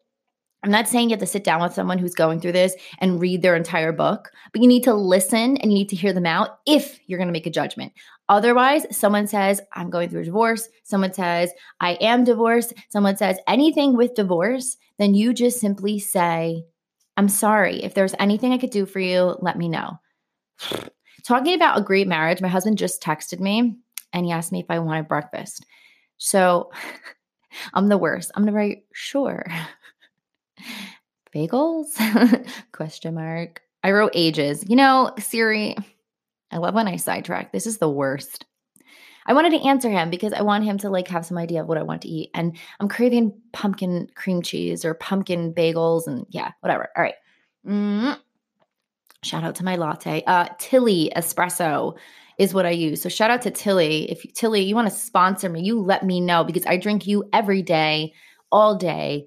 I'm 0.62 0.70
not 0.70 0.88
saying 0.88 1.10
you 1.10 1.12
have 1.12 1.20
to 1.20 1.26
sit 1.26 1.44
down 1.44 1.60
with 1.60 1.74
someone 1.74 1.98
who's 1.98 2.14
going 2.14 2.40
through 2.40 2.52
this 2.52 2.74
and 2.98 3.20
read 3.20 3.42
their 3.42 3.54
entire 3.54 3.92
book, 3.92 4.30
but 4.50 4.62
you 4.62 4.68
need 4.68 4.84
to 4.84 4.94
listen 4.94 5.58
and 5.58 5.70
you 5.70 5.76
need 5.76 5.90
to 5.90 5.96
hear 5.96 6.14
them 6.14 6.24
out 6.24 6.58
if 6.66 6.98
you're 7.06 7.18
going 7.18 7.28
to 7.28 7.32
make 7.32 7.46
a 7.46 7.50
judgment. 7.50 7.92
Otherwise, 8.30 8.86
someone 8.90 9.26
says, 9.26 9.60
I'm 9.74 9.90
going 9.90 10.08
through 10.08 10.22
a 10.22 10.24
divorce. 10.24 10.66
Someone 10.84 11.12
says, 11.12 11.52
I 11.80 11.98
am 12.00 12.24
divorced. 12.24 12.72
Someone 12.88 13.18
says 13.18 13.36
anything 13.46 13.94
with 13.94 14.14
divorce, 14.14 14.78
then 14.98 15.14
you 15.14 15.34
just 15.34 15.60
simply 15.60 15.98
say, 15.98 16.64
I'm 17.16 17.28
sorry. 17.28 17.82
If 17.82 17.94
there's 17.94 18.14
anything 18.18 18.52
I 18.52 18.58
could 18.58 18.70
do 18.70 18.86
for 18.86 19.00
you, 19.00 19.36
let 19.40 19.56
me 19.56 19.68
know. 19.68 19.98
Talking 21.24 21.54
about 21.54 21.78
a 21.78 21.82
great 21.82 22.08
marriage, 22.08 22.40
my 22.40 22.48
husband 22.48 22.78
just 22.78 23.02
texted 23.02 23.40
me 23.40 23.76
and 24.12 24.26
he 24.26 24.32
asked 24.32 24.52
me 24.52 24.60
if 24.60 24.66
I 24.70 24.78
wanted 24.78 25.08
breakfast. 25.08 25.64
So 26.18 26.70
I'm 27.74 27.88
the 27.88 27.98
worst. 27.98 28.30
I'm 28.34 28.44
gonna 28.44 28.56
write, 28.56 28.84
sure. 28.92 29.46
Bagels? 31.34 31.88
Question 32.72 33.14
mark. 33.14 33.60
I 33.82 33.90
wrote 33.90 34.12
ages. 34.14 34.64
You 34.68 34.76
know, 34.76 35.12
Siri, 35.18 35.76
I 36.50 36.58
love 36.58 36.74
when 36.74 36.88
I 36.88 36.96
sidetrack. 36.96 37.52
This 37.52 37.66
is 37.66 37.78
the 37.78 37.90
worst. 37.90 38.46
I 39.26 39.32
wanted 39.32 39.50
to 39.50 39.66
answer 39.66 39.90
him 39.90 40.10
because 40.10 40.32
I 40.32 40.42
want 40.42 40.64
him 40.64 40.78
to 40.78 40.90
like 40.90 41.08
have 41.08 41.24
some 41.24 41.38
idea 41.38 41.62
of 41.62 41.68
what 41.68 41.78
I 41.78 41.82
want 41.82 42.02
to 42.02 42.08
eat. 42.08 42.30
And 42.34 42.56
I'm 42.80 42.88
craving 42.88 43.32
pumpkin 43.52 44.08
cream 44.14 44.42
cheese 44.42 44.84
or 44.84 44.94
pumpkin 44.94 45.54
bagels 45.54 46.06
and 46.06 46.26
yeah, 46.30 46.52
whatever. 46.60 46.88
All 46.96 47.02
right. 47.02 47.14
Mm. 47.66 48.18
Shout 49.22 49.44
out 49.44 49.54
to 49.56 49.64
my 49.64 49.76
latte. 49.76 50.22
Uh, 50.26 50.48
Tilly 50.58 51.10
espresso 51.16 51.96
is 52.38 52.52
what 52.52 52.66
I 52.66 52.70
use. 52.70 53.00
So 53.00 53.08
shout 53.08 53.30
out 53.30 53.42
to 53.42 53.50
Tilly. 53.50 54.10
If 54.10 54.30
Tilly, 54.34 54.62
you 54.62 54.74
want 54.74 54.88
to 54.88 54.94
sponsor 54.94 55.48
me, 55.48 55.62
you 55.62 55.80
let 55.80 56.04
me 56.04 56.20
know 56.20 56.44
because 56.44 56.66
I 56.66 56.76
drink 56.76 57.06
you 57.06 57.28
every 57.32 57.62
day, 57.62 58.12
all 58.52 58.76
day 58.76 59.26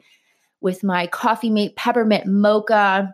with 0.62 0.84
my 0.84 1.08
coffee 1.08 1.50
mate 1.50 1.76
peppermint 1.76 2.26
mocha 2.26 3.14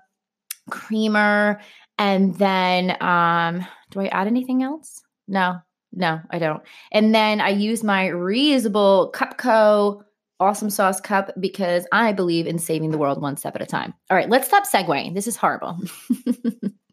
creamer. 0.70 1.62
And 1.98 2.36
then 2.36 2.98
um, 3.02 3.66
do 3.92 4.02
I 4.02 4.08
add 4.08 4.28
anything 4.28 4.64
else? 4.64 5.04
No, 5.28 5.60
no, 5.94 6.20
I 6.32 6.40
don't. 6.40 6.62
And 6.92 7.14
then 7.14 7.40
I 7.40 7.50
use 7.50 7.84
my 7.84 8.08
reusable 8.08 9.14
Cupco 9.14 10.04
awesome 10.40 10.70
sauce 10.70 11.00
cup 11.00 11.32
because 11.40 11.88
I 11.92 12.12
believe 12.12 12.48
in 12.48 12.60
saving 12.60 12.92
the 12.92 12.98
world 12.98 13.22
one 13.22 13.38
step 13.38 13.56
at 13.56 13.62
a 13.62 13.66
time. 13.66 13.94
All 14.10 14.18
right, 14.18 14.30
let's 14.30 14.48
stop 14.48 14.66
segueing. 14.66 15.14
This 15.14 15.28
is 15.28 15.38
horrible. 15.38 15.78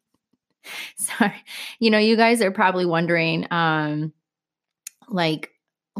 Sorry. 0.97 1.43
You 1.81 1.91
know, 1.91 1.99
you 1.99 2.17
guys 2.17 2.43
are 2.43 2.53
probably 2.53 2.87
wondering, 2.87 3.47
um, 3.51 4.13
like, 5.09 5.51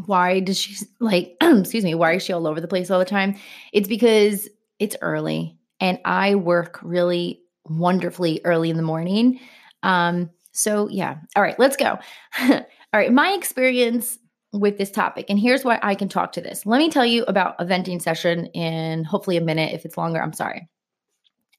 why 0.07 0.41
does 0.41 0.59
she 0.59 0.77
like 1.01 1.37
excuse 1.43 1.85
me, 1.85 1.95
why 1.95 2.15
is 2.15 2.23
she 2.23 2.33
all 2.33 2.47
over 2.47 2.61
the 2.61 2.69
place 2.69 2.91
all 2.91 2.99
the 2.99 3.05
time? 3.05 3.35
It's 3.73 3.89
because 3.89 4.49
it's 4.79 4.97
early 5.03 5.59
and 5.81 5.99
I 6.05 6.37
work 6.37 6.79
really 6.83 7.43
wonderfully 7.65 8.41
early 8.45 8.71
in 8.71 8.77
the 8.77 8.83
morning. 8.83 9.41
Um, 9.83 10.31
so 10.53 10.89
yeah. 10.89 11.17
All 11.35 11.43
right, 11.43 11.59
let's 11.59 11.77
go. 11.77 11.99
all 12.93 13.01
right, 13.01 13.13
my 13.13 13.33
experience 13.33 14.19
with 14.53 14.79
this 14.79 14.91
topic. 14.91 15.27
And 15.29 15.39
here's 15.39 15.65
why 15.65 15.79
I 15.83 15.95
can 15.95 16.09
talk 16.09 16.33
to 16.33 16.41
this. 16.41 16.67
Let 16.67 16.79
me 16.79 16.91
tell 16.91 17.07
you 17.07 17.25
about 17.25 17.55
a 17.59 17.65
venting 17.65 18.01
session 18.01 18.47
in 18.47 19.05
hopefully 19.05 19.37
a 19.37 19.43
minute. 19.43 19.73
If 19.75 19.85
it's 19.85 19.97
longer, 19.97 20.21
I'm 20.21 20.33
sorry. 20.33 20.69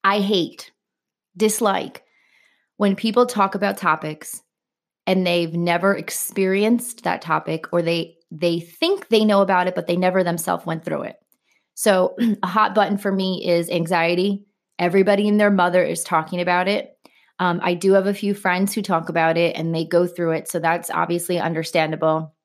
I 0.03 0.19
hate, 0.19 0.71
dislike 1.37 2.03
when 2.81 2.95
people 2.95 3.27
talk 3.27 3.53
about 3.53 3.77
topics 3.77 4.41
and 5.05 5.25
they've 5.25 5.53
never 5.53 5.95
experienced 5.95 7.03
that 7.03 7.21
topic 7.21 7.71
or 7.71 7.83
they 7.83 8.15
they 8.31 8.59
think 8.59 9.09
they 9.09 9.23
know 9.23 9.41
about 9.41 9.67
it 9.67 9.75
but 9.75 9.85
they 9.85 9.95
never 9.95 10.23
themselves 10.23 10.65
went 10.65 10.83
through 10.83 11.03
it. 11.03 11.17
So 11.75 12.15
a 12.43 12.47
hot 12.47 12.73
button 12.73 12.97
for 12.97 13.11
me 13.11 13.47
is 13.47 13.69
anxiety. 13.69 14.45
Everybody 14.79 15.27
and 15.27 15.39
their 15.39 15.51
mother 15.51 15.83
is 15.83 16.03
talking 16.03 16.41
about 16.41 16.67
it. 16.67 16.90
Um, 17.41 17.59
I 17.63 17.73
do 17.73 17.93
have 17.93 18.05
a 18.05 18.13
few 18.13 18.35
friends 18.35 18.71
who 18.71 18.83
talk 18.83 19.09
about 19.09 19.35
it 19.35 19.57
and 19.57 19.73
they 19.73 19.83
go 19.83 20.05
through 20.05 20.33
it. 20.33 20.47
So 20.47 20.59
that's 20.59 20.91
obviously 20.91 21.39
understandable. 21.39 22.35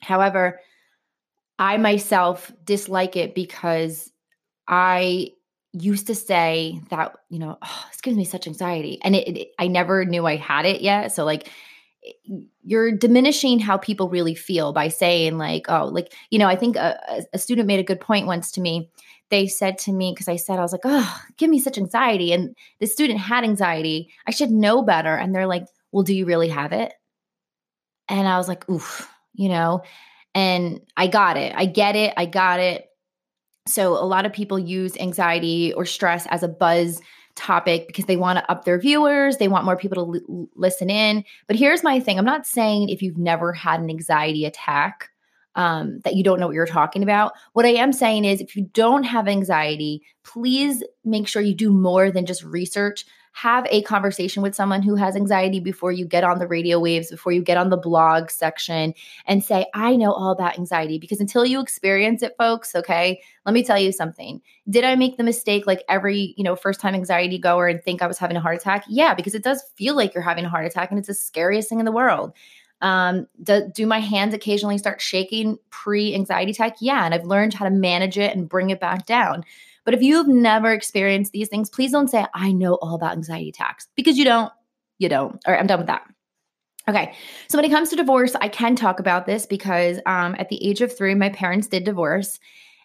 However, 0.00 0.58
I 1.56 1.76
myself 1.76 2.50
dislike 2.64 3.14
it 3.14 3.36
because 3.36 4.10
I 4.66 5.30
used 5.72 6.08
to 6.08 6.16
say 6.16 6.80
that 6.90 7.16
you 7.28 7.38
know 7.38 7.58
oh, 7.60 7.84
this 7.90 8.00
gives 8.00 8.16
me 8.16 8.24
such 8.24 8.46
anxiety 8.46 9.00
and 9.02 9.16
it, 9.16 9.36
it, 9.36 9.48
i 9.58 9.66
never 9.66 10.04
knew 10.04 10.24
i 10.24 10.36
had 10.36 10.64
it 10.64 10.80
yet 10.82 11.10
so 11.10 11.24
like 11.24 11.50
you're 12.62 12.92
diminishing 12.92 13.58
how 13.58 13.76
people 13.76 14.08
really 14.08 14.36
feel 14.36 14.72
by 14.72 14.86
saying 14.86 15.36
like 15.36 15.66
oh 15.68 15.86
like 15.86 16.14
you 16.30 16.38
know 16.38 16.46
i 16.46 16.54
think 16.54 16.76
a, 16.76 17.24
a 17.32 17.40
student 17.40 17.66
made 17.66 17.80
a 17.80 17.84
good 17.84 18.00
point 18.00 18.24
once 18.24 18.52
to 18.52 18.60
me 18.60 18.88
they 19.34 19.48
said 19.48 19.78
to 19.78 19.92
me 19.92 20.12
because 20.12 20.28
i 20.28 20.36
said 20.36 20.60
i 20.60 20.62
was 20.62 20.70
like 20.70 20.82
oh 20.84 21.20
give 21.38 21.50
me 21.50 21.58
such 21.58 21.76
anxiety 21.76 22.32
and 22.32 22.54
the 22.78 22.86
student 22.86 23.18
had 23.18 23.42
anxiety. 23.42 24.08
I 24.28 24.30
should 24.30 24.52
know 24.52 24.80
better 24.82 25.14
and 25.16 25.34
they're 25.34 25.48
like 25.48 25.66
well 25.90 26.04
do 26.04 26.14
you 26.14 26.24
really 26.24 26.48
have 26.48 26.72
it? 26.72 26.94
And 28.08 28.28
i 28.28 28.38
was 28.38 28.48
like 28.48 28.68
oof 28.68 29.10
you 29.34 29.48
know? 29.48 29.82
And 30.36 30.80
i 30.96 31.08
got 31.08 31.36
it. 31.36 31.52
I 31.56 31.66
get 31.66 31.96
it. 31.96 32.14
I 32.16 32.26
got 32.26 32.60
it. 32.60 32.88
So, 33.66 33.94
a 33.94 34.04
lot 34.04 34.26
of 34.26 34.32
people 34.32 34.58
use 34.58 34.96
anxiety 34.98 35.72
or 35.72 35.84
stress 35.84 36.26
as 36.26 36.42
a 36.42 36.48
buzz 36.48 37.00
topic 37.34 37.86
because 37.86 38.04
they 38.04 38.16
want 38.16 38.38
to 38.38 38.50
up 38.50 38.64
their 38.64 38.78
viewers, 38.78 39.38
they 39.38 39.48
want 39.48 39.64
more 39.64 39.76
people 39.76 40.04
to 40.04 40.20
l- 40.28 40.48
listen 40.54 40.90
in. 40.90 41.24
But 41.48 41.56
here's 41.56 41.82
my 41.82 41.98
thing. 41.98 42.18
I'm 42.18 42.24
not 42.24 42.46
saying 42.46 42.90
if 42.90 43.02
you've 43.02 43.18
never 43.18 43.52
had 43.52 43.80
an 43.80 43.90
anxiety 43.90 44.44
attack 44.44 45.10
um, 45.56 46.00
that 46.04 46.14
you 46.14 46.24
don't 46.24 46.40
know 46.40 46.46
what 46.46 46.54
you're 46.54 46.66
talking 46.66 47.02
about. 47.02 47.32
What 47.52 47.64
I 47.64 47.70
am 47.70 47.92
saying 47.92 48.24
is 48.24 48.40
if 48.40 48.56
you 48.56 48.64
don't 48.72 49.04
have 49.04 49.28
anxiety, 49.28 50.02
please 50.22 50.82
make 51.04 51.28
sure 51.28 51.42
you 51.42 51.54
do 51.54 51.70
more 51.70 52.10
than 52.10 52.26
just 52.26 52.44
research 52.44 53.04
have 53.34 53.66
a 53.68 53.82
conversation 53.82 54.44
with 54.44 54.54
someone 54.54 54.80
who 54.80 54.94
has 54.94 55.16
anxiety 55.16 55.58
before 55.58 55.90
you 55.90 56.06
get 56.06 56.22
on 56.22 56.38
the 56.38 56.46
radio 56.46 56.78
waves, 56.78 57.10
before 57.10 57.32
you 57.32 57.42
get 57.42 57.56
on 57.56 57.68
the 57.68 57.76
blog 57.76 58.30
section 58.30 58.94
and 59.26 59.42
say, 59.42 59.66
I 59.74 59.96
know 59.96 60.12
all 60.12 60.30
about 60.30 60.56
anxiety. 60.56 60.98
Because 60.98 61.18
until 61.18 61.44
you 61.44 61.60
experience 61.60 62.22
it, 62.22 62.36
folks, 62.38 62.76
okay, 62.76 63.20
let 63.44 63.52
me 63.52 63.64
tell 63.64 63.78
you 63.78 63.90
something. 63.90 64.40
Did 64.70 64.84
I 64.84 64.94
make 64.94 65.16
the 65.16 65.24
mistake 65.24 65.66
like 65.66 65.82
every, 65.88 66.32
you 66.36 66.44
know, 66.44 66.54
first 66.54 66.78
time 66.80 66.94
anxiety 66.94 67.38
goer 67.38 67.66
and 67.66 67.82
think 67.82 68.02
I 68.02 68.06
was 68.06 68.18
having 68.18 68.36
a 68.36 68.40
heart 68.40 68.56
attack? 68.56 68.84
Yeah, 68.88 69.14
because 69.14 69.34
it 69.34 69.42
does 69.42 69.64
feel 69.74 69.96
like 69.96 70.14
you're 70.14 70.22
having 70.22 70.44
a 70.44 70.48
heart 70.48 70.64
attack 70.64 70.90
and 70.90 70.98
it's 71.00 71.08
the 71.08 71.14
scariest 71.14 71.68
thing 71.68 71.80
in 71.80 71.86
the 71.86 71.92
world. 71.92 72.32
Um, 72.84 73.26
do, 73.42 73.66
do 73.74 73.86
my 73.86 73.98
hands 73.98 74.34
occasionally 74.34 74.76
start 74.76 75.00
shaking 75.00 75.58
pre 75.70 76.14
anxiety 76.14 76.52
attack? 76.52 76.76
Yeah. 76.80 77.04
And 77.04 77.14
I've 77.14 77.24
learned 77.24 77.54
how 77.54 77.64
to 77.64 77.70
manage 77.70 78.18
it 78.18 78.36
and 78.36 78.48
bring 78.48 78.68
it 78.68 78.78
back 78.78 79.06
down. 79.06 79.42
But 79.84 79.94
if 79.94 80.02
you've 80.02 80.28
never 80.28 80.70
experienced 80.70 81.32
these 81.32 81.48
things, 81.48 81.70
please 81.70 81.92
don't 81.92 82.08
say, 82.08 82.26
I 82.34 82.52
know 82.52 82.74
all 82.74 82.94
about 82.94 83.12
anxiety 83.12 83.48
attacks 83.48 83.88
because 83.96 84.18
you 84.18 84.24
don't. 84.24 84.52
You 84.98 85.08
don't. 85.08 85.40
All 85.46 85.52
right, 85.52 85.58
I'm 85.58 85.66
done 85.66 85.78
with 85.78 85.88
that. 85.88 86.02
Okay, 86.86 87.14
so 87.48 87.56
when 87.56 87.64
it 87.64 87.70
comes 87.70 87.88
to 87.88 87.96
divorce, 87.96 88.36
I 88.40 88.48
can 88.48 88.76
talk 88.76 89.00
about 89.00 89.24
this 89.24 89.46
because 89.46 89.98
um, 90.04 90.36
at 90.38 90.50
the 90.50 90.62
age 90.64 90.82
of 90.82 90.96
three, 90.96 91.14
my 91.14 91.30
parents 91.30 91.66
did 91.66 91.84
divorce, 91.84 92.38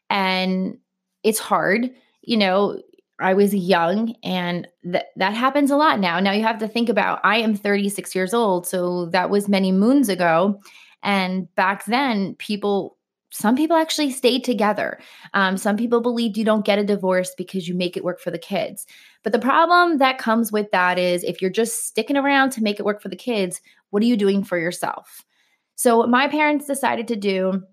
and 0.09 0.77
it's 1.23 1.39
hard. 1.39 1.91
You 2.21 2.37
know, 2.37 2.81
I 3.19 3.33
was 3.33 3.53
young, 3.53 4.15
and 4.23 4.67
that 4.83 5.07
that 5.15 5.33
happens 5.33 5.71
a 5.71 5.77
lot 5.77 5.99
now. 5.99 6.19
Now 6.19 6.31
you 6.31 6.43
have 6.43 6.59
to 6.59 6.67
think 6.67 6.89
about 6.89 7.19
I 7.23 7.37
am 7.37 7.55
36 7.55 8.15
years 8.15 8.33
old, 8.33 8.67
so 8.67 9.07
that 9.07 9.29
was 9.29 9.47
many 9.47 9.71
moons 9.71 10.09
ago, 10.09 10.59
and 11.03 11.53
back 11.55 11.85
then 11.85 12.35
people 12.35 12.97
some 13.31 13.55
people 13.55 13.77
actually 13.77 14.11
stayed 14.11 14.43
together. 14.43 14.99
Um, 15.33 15.55
some 15.55 15.77
people 15.77 16.01
believed 16.01 16.37
you 16.37 16.43
don't 16.43 16.65
get 16.65 16.79
a 16.79 16.83
divorce 16.83 17.33
because 17.37 17.67
you 17.67 17.75
make 17.75 17.95
it 17.95 18.03
work 18.03 18.19
for 18.19 18.31
the 18.31 18.39
kids. 18.39 18.87
But 19.23 19.33
the 19.33 19.39
problem 19.39 19.99
that 19.99 20.17
comes 20.17 20.51
with 20.51 20.71
that 20.71 20.97
is 20.97 21.23
if 21.23 21.41
you're 21.41 21.51
just 21.51 21.85
sticking 21.85 22.17
around 22.17 22.49
to 22.51 22.63
make 22.63 22.79
it 22.79 22.85
work 22.85 23.01
for 23.01 23.09
the 23.09 23.15
kids, 23.15 23.61
what 23.91 24.01
are 24.01 24.07
you 24.07 24.17
doing 24.17 24.43
for 24.43 24.57
yourself? 24.57 25.23
So, 25.75 25.97
what 25.97 26.09
my 26.09 26.27
parents 26.27 26.65
decided 26.65 27.07
to 27.09 27.15
do 27.15 27.63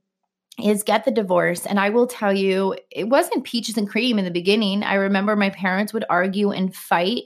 is 0.63 0.83
get 0.83 1.05
the 1.05 1.11
divorce. 1.11 1.67
And 1.67 1.79
I 1.79 1.91
will 1.91 2.07
tell 2.07 2.33
you, 2.33 2.77
it 2.91 3.09
wasn't 3.09 3.45
peaches 3.45 3.77
and 3.77 3.89
cream 3.89 4.19
in 4.19 4.25
the 4.25 4.31
beginning. 4.31 4.83
I 4.83 4.95
remember 4.95 5.37
my 5.37 5.51
parents 5.51 5.93
would 5.93 6.05
argue 6.09 6.51
and 6.51 6.75
fight. 6.75 7.25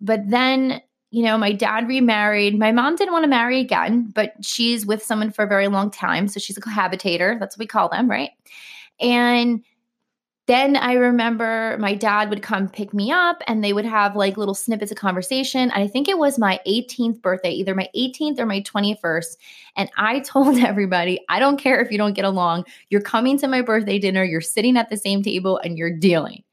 But 0.00 0.28
then 0.28 0.82
you 1.14 1.22
know, 1.22 1.38
my 1.38 1.52
dad 1.52 1.86
remarried. 1.86 2.58
My 2.58 2.72
mom 2.72 2.96
didn't 2.96 3.12
want 3.12 3.22
to 3.22 3.28
marry 3.28 3.60
again, 3.60 4.10
but 4.16 4.32
she's 4.44 4.84
with 4.84 5.00
someone 5.00 5.30
for 5.30 5.44
a 5.44 5.46
very 5.46 5.68
long 5.68 5.88
time. 5.88 6.26
So 6.26 6.40
she's 6.40 6.56
a 6.56 6.60
cohabitator. 6.60 7.38
That's 7.38 7.56
what 7.56 7.62
we 7.62 7.68
call 7.68 7.88
them, 7.88 8.10
right? 8.10 8.30
And 8.98 9.62
then 10.46 10.76
I 10.76 10.94
remember 10.94 11.76
my 11.80 11.94
dad 11.94 12.28
would 12.28 12.42
come 12.42 12.68
pick 12.68 12.92
me 12.92 13.10
up 13.10 13.42
and 13.46 13.64
they 13.64 13.72
would 13.72 13.86
have 13.86 14.14
like 14.14 14.36
little 14.36 14.54
snippets 14.54 14.92
of 14.92 14.98
conversation. 14.98 15.70
I 15.70 15.86
think 15.86 16.06
it 16.06 16.18
was 16.18 16.38
my 16.38 16.60
18th 16.66 17.22
birthday, 17.22 17.50
either 17.52 17.74
my 17.74 17.88
18th 17.96 18.38
or 18.38 18.44
my 18.44 18.60
21st. 18.60 19.36
And 19.76 19.90
I 19.96 20.20
told 20.20 20.58
everybody, 20.58 21.20
I 21.30 21.38
don't 21.38 21.56
care 21.56 21.80
if 21.80 21.90
you 21.90 21.96
don't 21.96 22.12
get 22.12 22.26
along, 22.26 22.66
you're 22.90 23.00
coming 23.00 23.38
to 23.38 23.48
my 23.48 23.62
birthday 23.62 23.98
dinner, 23.98 24.22
you're 24.22 24.42
sitting 24.42 24.76
at 24.76 24.90
the 24.90 24.98
same 24.98 25.22
table, 25.22 25.58
and 25.58 25.78
you're 25.78 25.96
dealing. 25.96 26.44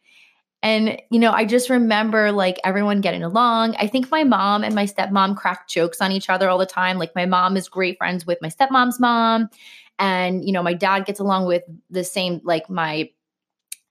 And, 0.63 1.01
you 1.09 1.19
know, 1.19 1.31
I 1.31 1.43
just 1.43 1.69
remember 1.69 2.31
like 2.31 2.59
everyone 2.63 3.01
getting 3.01 3.23
along. 3.23 3.75
I 3.77 3.87
think 3.87 4.11
my 4.11 4.23
mom 4.23 4.63
and 4.63 4.75
my 4.75 4.85
stepmom 4.85 5.35
cracked 5.35 5.71
jokes 5.71 5.99
on 6.01 6.11
each 6.11 6.29
other 6.29 6.47
all 6.49 6.59
the 6.59 6.67
time. 6.67 6.99
Like 6.99 7.15
my 7.15 7.25
mom 7.25 7.57
is 7.57 7.67
great 7.67 7.97
friends 7.97 8.27
with 8.27 8.37
my 8.43 8.49
stepmom's 8.49 8.99
mom. 8.99 9.49
And, 9.97 10.45
you 10.45 10.51
know, 10.51 10.61
my 10.61 10.75
dad 10.75 11.05
gets 11.05 11.19
along 11.19 11.47
with 11.47 11.63
the 11.89 12.03
same, 12.03 12.41
like 12.43 12.69
my, 12.69 13.09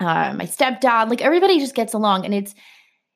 uh, 0.00 0.34
my 0.34 0.44
stepdad, 0.44 1.10
like 1.10 1.22
everybody 1.22 1.58
just 1.58 1.74
gets 1.74 1.94
along. 1.94 2.24
And 2.24 2.34
it's, 2.34 2.54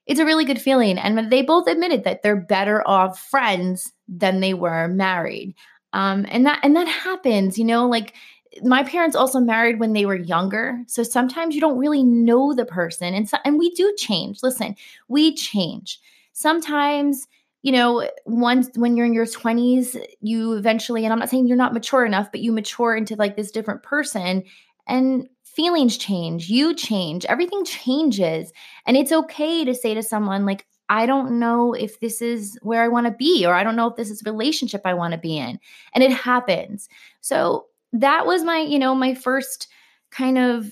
it's 0.06 0.20
a 0.20 0.24
really 0.24 0.44
good 0.44 0.60
feeling. 0.60 0.98
And 0.98 1.30
they 1.30 1.42
both 1.42 1.66
admitted 1.66 2.04
that 2.04 2.22
they're 2.22 2.36
better 2.36 2.86
off 2.86 3.18
friends 3.18 3.92
than 4.06 4.40
they 4.40 4.54
were 4.54 4.88
married. 4.88 5.54
Um, 5.92 6.26
and 6.28 6.44
that, 6.46 6.60
and 6.62 6.76
that 6.76 6.88
happens, 6.88 7.58
you 7.58 7.64
know, 7.64 7.88
like, 7.88 8.14
my 8.62 8.84
parents 8.84 9.16
also 9.16 9.40
married 9.40 9.80
when 9.80 9.94
they 9.94 10.06
were 10.06 10.16
younger 10.16 10.78
so 10.86 11.02
sometimes 11.02 11.54
you 11.54 11.60
don't 11.60 11.78
really 11.78 12.02
know 12.02 12.54
the 12.54 12.64
person 12.64 13.12
and 13.14 13.28
so, 13.28 13.36
and 13.44 13.58
we 13.58 13.70
do 13.70 13.92
change 13.98 14.42
listen 14.42 14.76
we 15.08 15.34
change 15.34 15.98
sometimes 16.32 17.26
you 17.62 17.72
know 17.72 18.08
once 18.26 18.68
when 18.76 18.96
you're 18.96 19.06
in 19.06 19.12
your 19.12 19.26
20s 19.26 20.00
you 20.20 20.52
eventually 20.52 21.04
and 21.04 21.12
i'm 21.12 21.18
not 21.18 21.28
saying 21.28 21.46
you're 21.46 21.56
not 21.56 21.74
mature 21.74 22.04
enough 22.04 22.30
but 22.30 22.40
you 22.40 22.52
mature 22.52 22.94
into 22.94 23.16
like 23.16 23.36
this 23.36 23.50
different 23.50 23.82
person 23.82 24.44
and 24.86 25.28
feelings 25.54 25.96
change 25.96 26.48
you 26.48 26.74
change 26.74 27.24
everything 27.26 27.64
changes 27.64 28.52
and 28.86 28.96
it's 28.96 29.12
okay 29.12 29.64
to 29.64 29.74
say 29.74 29.94
to 29.94 30.02
someone 30.02 30.44
like 30.44 30.66
I 30.88 31.06
don't 31.06 31.38
know 31.38 31.72
if 31.72 32.00
this 32.00 32.20
is 32.20 32.58
where 32.62 32.82
I 32.82 32.88
want 32.88 33.06
to 33.06 33.12
be, 33.12 33.46
or 33.46 33.54
I 33.54 33.64
don't 33.64 33.76
know 33.76 33.88
if 33.88 33.96
this 33.96 34.10
is 34.10 34.22
a 34.22 34.30
relationship 34.30 34.82
I 34.84 34.94
want 34.94 35.12
to 35.12 35.18
be 35.18 35.38
in. 35.38 35.58
And 35.94 36.04
it 36.04 36.12
happens. 36.12 36.88
So 37.20 37.66
that 37.92 38.26
was 38.26 38.42
my, 38.42 38.58
you 38.58 38.78
know, 38.78 38.94
my 38.94 39.14
first 39.14 39.68
kind 40.10 40.36
of 40.36 40.70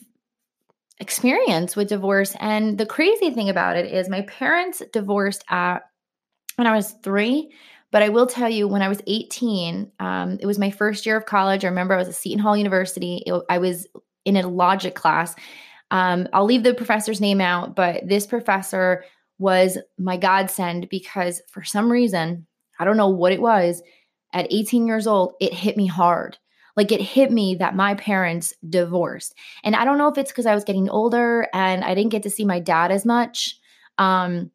experience 1.01 1.77
with 1.77 1.89
divorce. 1.89 2.37
And 2.41 2.77
the 2.79 2.87
crazy 2.87 3.31
thing 3.31 3.49
about 3.49 3.77
it 3.77 3.93
is 3.93 4.09
my 4.09 4.23
parents 4.23 4.83
divorced 4.93 5.45
at 5.49 5.81
when 6.57 6.67
I 6.67 6.77
was 6.77 6.93
three. 7.03 7.51
But 7.91 8.03
I 8.03 8.09
will 8.09 8.27
tell 8.27 8.49
you, 8.49 8.69
when 8.69 8.81
I 8.81 8.89
was 8.89 9.03
18, 9.07 9.93
um, 10.01 10.39
it 10.41 10.47
was 10.47 10.59
my 10.59 10.71
first 10.71 11.05
year 11.05 11.17
of 11.17 11.27
college. 11.27 11.62
I 11.62 11.69
remember 11.69 11.93
I 11.93 11.99
was 11.99 12.09
at 12.09 12.15
Seton 12.15 12.39
Hall 12.39 12.57
University. 12.57 13.23
It, 13.27 13.43
I 13.51 13.59
was 13.59 13.87
in 14.25 14.37
a 14.37 14.49
logic 14.49 14.95
class. 14.95 15.35
Um, 15.91 16.26
I'll 16.33 16.45
leave 16.45 16.62
the 16.62 16.75
professor's 16.75 17.21
name 17.21 17.41
out, 17.41 17.76
but 17.76 18.07
this 18.09 18.26
professor 18.26 19.05
was 19.38 19.79
my 19.99 20.17
godsend 20.17 20.88
because 20.88 21.43
for 21.49 21.62
some 21.62 21.91
reason, 21.91 22.47
I 22.79 22.85
don't 22.85 22.97
know 22.97 23.09
what 23.09 23.33
it 23.33 23.43
was, 23.43 23.83
at 24.33 24.50
18 24.50 24.87
years 24.87 25.07
old, 25.07 25.35
it 25.41 25.52
hit 25.52 25.76
me 25.76 25.87
hard. 25.87 26.38
Like 26.76 26.91
it 26.91 27.02
hit 27.02 27.31
me 27.31 27.57
that 27.57 27.76
my 27.76 27.95
parents 27.95 28.55
divorced. 28.67 29.35
And 29.62 29.76
I 29.76 29.85
don't 29.85 29.99
know 29.99 30.09
if 30.09 30.17
it's 30.17 30.31
because 30.31 30.47
I 30.47 30.55
was 30.55 30.64
getting 30.64 30.88
older 30.88 31.47
and 31.52 31.85
I 31.85 31.95
didn't 31.95 32.12
get 32.12 32.23
to 32.23 32.31
see 32.31 32.47
my 32.47 32.61
dad 32.61 32.91
as 32.91 33.05
much. 33.05 33.59
Um, 33.99 34.50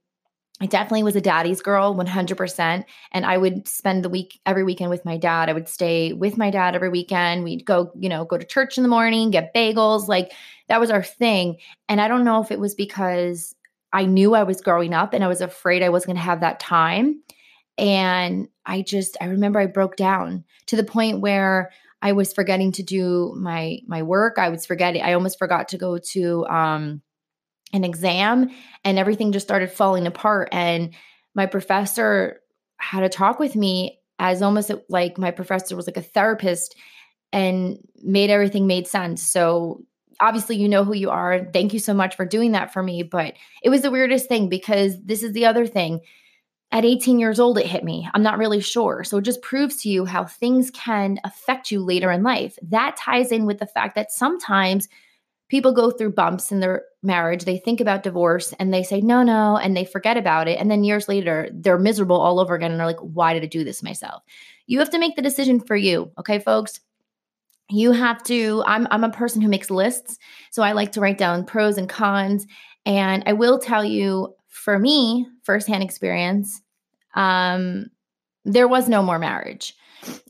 I 0.60 0.66
definitely 0.66 1.04
was 1.04 1.16
a 1.16 1.22
daddy's 1.22 1.62
girl 1.62 1.96
100%. 1.96 2.84
And 3.12 3.26
I 3.26 3.38
would 3.38 3.68
spend 3.68 4.04
the 4.04 4.10
week 4.10 4.40
every 4.46 4.64
weekend 4.64 4.90
with 4.90 5.06
my 5.06 5.18
dad. 5.18 5.50
I 5.50 5.54
would 5.54 5.70
stay 5.70 6.14
with 6.14 6.38
my 6.38 6.50
dad 6.50 6.74
every 6.74 6.90
weekend. 6.90 7.44
We'd 7.44 7.66
go, 7.66 7.92
you 7.96 8.10
know, 8.10 8.26
go 8.26 8.38
to 8.38 8.46
church 8.46 8.78
in 8.78 8.84
the 8.84 8.90
morning, 8.90 9.30
get 9.30 9.54
bagels. 9.54 10.08
Like 10.08 10.32
that 10.68 10.80
was 10.80 10.90
our 10.90 11.04
thing. 11.04 11.58
And 11.88 12.02
I 12.02 12.08
don't 12.08 12.26
know 12.26 12.42
if 12.42 12.52
it 12.52 12.60
was 12.60 12.74
because 12.74 13.56
I 13.94 14.06
knew 14.06 14.34
I 14.34 14.44
was 14.44 14.62
growing 14.62 14.94
up 14.94 15.14
and 15.14 15.24
I 15.24 15.28
was 15.28 15.42
afraid 15.42 15.84
I 15.84 15.90
wasn't 15.90 16.08
going 16.08 16.18
to 16.18 16.24
have 16.24 16.42
that 16.42 16.60
time. 16.60 17.22
And 17.78 18.48
I 18.66 18.82
just, 18.82 19.16
I 19.22 19.26
remember 19.26 19.60
I 19.60 19.68
broke 19.68 19.96
down 19.96 20.44
to 20.66 20.76
the 20.76 20.84
point 20.84 21.22
where 21.22 21.72
I 22.02 22.12
was 22.12 22.34
forgetting 22.34 22.72
to 22.74 22.84
do 22.84 23.34
my 23.38 23.80
my 23.88 24.04
work. 24.04 24.38
I 24.38 24.50
was 24.50 24.66
forgetting. 24.66 25.02
I 25.02 25.14
almost 25.14 25.40
forgot 25.40 25.70
to 25.70 25.78
go 25.78 25.98
to 25.98 26.46
um, 26.48 27.02
an 27.74 27.84
exam, 27.84 28.50
and 28.84 28.98
everything 28.98 29.32
just 29.32 29.46
started 29.46 29.72
falling 29.72 30.08
apart. 30.08 30.50
And 30.52 30.94
my 31.36 31.46
professor 31.46 32.42
had 32.78 33.04
a 33.04 33.10
talk 33.10 33.40
with 33.40 33.56
me 33.56 34.00
as 34.20 34.42
almost 34.42 34.72
like 34.90 35.18
my 35.18 35.32
professor 35.32 35.76
was 35.76 35.88
like 35.88 35.98
a 35.98 36.02
therapist 36.02 36.76
and 37.32 37.78
made 38.02 38.30
everything 38.30 38.68
made 38.68 38.88
sense. 38.88 39.22
So 39.22 39.84
obviously 40.20 40.56
you 40.56 40.70
know 40.70 40.84
who 40.84 40.96
you 40.96 41.10
are. 41.10 41.46
Thank 41.54 41.74
you 41.74 41.80
so 41.80 41.94
much 41.94 42.16
for 42.16 42.26
doing 42.26 42.54
that 42.54 42.74
for 42.74 42.82
me. 42.82 43.04
But 43.04 43.34
it 43.62 43.70
was 43.70 43.82
the 43.82 43.92
weirdest 43.92 44.28
thing 44.28 44.50
because 44.50 45.00
this 45.04 45.22
is 45.22 45.34
the 45.34 45.46
other 45.46 45.68
thing 45.68 46.02
at 46.72 46.84
18 46.84 47.18
years 47.20 47.40
old, 47.40 47.58
it 47.58 47.66
hit 47.66 47.84
me. 47.84 48.10
I'm 48.14 48.24
not 48.24 48.38
really 48.38 48.60
sure. 48.60 49.04
So 49.04 49.18
it 49.18 49.24
just 49.24 49.42
proves 49.42 49.78
to 49.78 49.90
you 49.90 50.06
how 50.06 50.26
things 50.26 50.70
can 50.72 51.18
affect 51.24 51.72
you 51.72 51.82
later 51.82 52.12
in 52.12 52.24
life. 52.24 52.58
That 52.62 52.98
ties 52.98 53.32
in 53.32 53.46
with 53.46 53.60
the 53.60 53.68
fact 53.68 53.96
that 53.96 54.12
sometimes 54.12 54.90
people 55.50 55.72
go 55.72 55.92
through 55.92 56.12
bumps 56.12 56.52
in 56.52 56.60
their 56.60 56.84
marriage. 57.02 57.46
They 57.46 57.58
think 57.58 57.80
about 57.80 58.04
divorce 58.04 58.54
and 58.60 58.74
they 58.74 58.84
say, 58.84 59.00
no, 59.02 59.24
no, 59.24 59.58
and 59.58 59.76
they 59.76 59.86
forget 59.86 60.18
about 60.18 60.48
it. 60.48 60.60
And 60.60 60.70
then 60.70 60.84
years 60.84 61.08
later, 61.08 61.50
they're 61.54 61.80
miserable 61.80 62.20
all 62.20 62.40
over 62.40 62.54
again 62.54 62.72
and 62.72 62.80
they're 62.80 62.88
like, 62.88 63.00
why 63.00 63.34
did 63.34 63.44
I 63.44 63.48
do 63.48 63.64
this 63.64 63.82
myself? 63.82 64.24
You 64.66 64.80
have 64.80 64.90
to 64.90 65.00
make 65.00 65.16
the 65.16 65.22
decision 65.22 65.60
for 65.60 65.76
you. 65.76 66.12
Okay, 66.20 66.40
folks? 66.40 66.82
You 67.70 67.92
have 67.92 68.24
to, 68.24 68.64
I'm, 68.66 68.88
I'm 68.92 69.04
a 69.04 69.10
person 69.10 69.42
who 69.42 69.50
makes 69.50 69.70
lists. 69.70 70.18
So 70.52 70.64
I 70.64 70.74
like 70.74 70.92
to 70.94 71.02
write 71.02 71.18
down 71.18 71.46
pros 71.46 71.78
and 71.78 71.88
cons. 71.88 72.46
And 72.86 73.24
I 73.26 73.34
will 73.34 73.60
tell 73.60 73.84
you, 73.84 74.34
for 74.48 74.80
me, 74.80 75.28
firsthand 75.44 75.84
experience, 75.84 76.62
um, 77.16 77.88
there 78.44 78.68
was 78.68 78.88
no 78.88 79.04
more 79.04 79.20
marriage. 79.20 79.76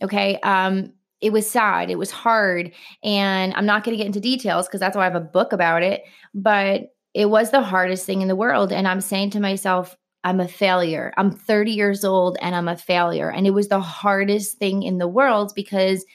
Okay. 0.01 0.39
Um, 0.39 0.93
it 1.21 1.33
was 1.33 1.49
sad. 1.49 1.89
It 1.89 1.97
was 1.97 2.11
hard. 2.11 2.71
And 3.03 3.53
I'm 3.55 3.65
not 3.65 3.83
going 3.83 3.93
to 3.93 3.97
get 3.97 4.07
into 4.07 4.19
details 4.19 4.67
because 4.67 4.79
that's 4.79 4.95
why 4.95 5.01
I 5.01 5.05
have 5.05 5.15
a 5.15 5.21
book 5.21 5.51
about 5.53 5.83
it. 5.83 6.03
But 6.33 6.93
it 7.13 7.29
was 7.29 7.51
the 7.51 7.61
hardest 7.61 8.05
thing 8.05 8.21
in 8.21 8.27
the 8.27 8.35
world. 8.35 8.71
And 8.71 8.87
I'm 8.87 9.01
saying 9.01 9.31
to 9.31 9.39
myself, 9.39 9.97
I'm 10.23 10.39
a 10.39 10.47
failure. 10.47 11.13
I'm 11.17 11.31
30 11.31 11.71
years 11.71 12.03
old 12.03 12.37
and 12.41 12.55
I'm 12.55 12.67
a 12.67 12.77
failure. 12.77 13.31
And 13.31 13.47
it 13.47 13.51
was 13.51 13.69
the 13.69 13.79
hardest 13.79 14.57
thing 14.57 14.83
in 14.83 14.97
the 14.97 15.07
world 15.07 15.53
because 15.55 16.05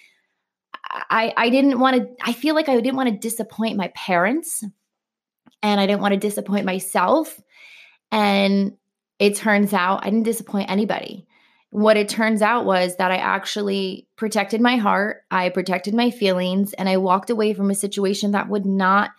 I, 1.10 1.32
I 1.36 1.48
didn't 1.48 1.80
want 1.80 1.96
to, 1.96 2.08
I 2.22 2.32
feel 2.32 2.54
like 2.54 2.68
I 2.68 2.74
didn't 2.74 2.96
want 2.96 3.08
to 3.08 3.16
disappoint 3.16 3.76
my 3.76 3.88
parents 3.96 4.62
and 5.62 5.80
I 5.80 5.86
didn't 5.86 6.02
want 6.02 6.12
to 6.12 6.20
disappoint 6.20 6.66
myself. 6.66 7.40
And 8.10 8.76
it 9.18 9.36
turns 9.36 9.72
out 9.72 10.04
I 10.04 10.10
didn't 10.10 10.24
disappoint 10.24 10.70
anybody. 10.70 11.26
What 11.72 11.96
it 11.96 12.10
turns 12.10 12.42
out 12.42 12.66
was 12.66 12.96
that 12.96 13.10
I 13.10 13.16
actually 13.16 14.06
protected 14.16 14.60
my 14.60 14.76
heart, 14.76 15.24
I 15.30 15.48
protected 15.48 15.94
my 15.94 16.10
feelings, 16.10 16.74
and 16.74 16.86
I 16.86 16.98
walked 16.98 17.30
away 17.30 17.54
from 17.54 17.70
a 17.70 17.74
situation 17.74 18.32
that 18.32 18.50
would 18.50 18.66
not 18.66 19.12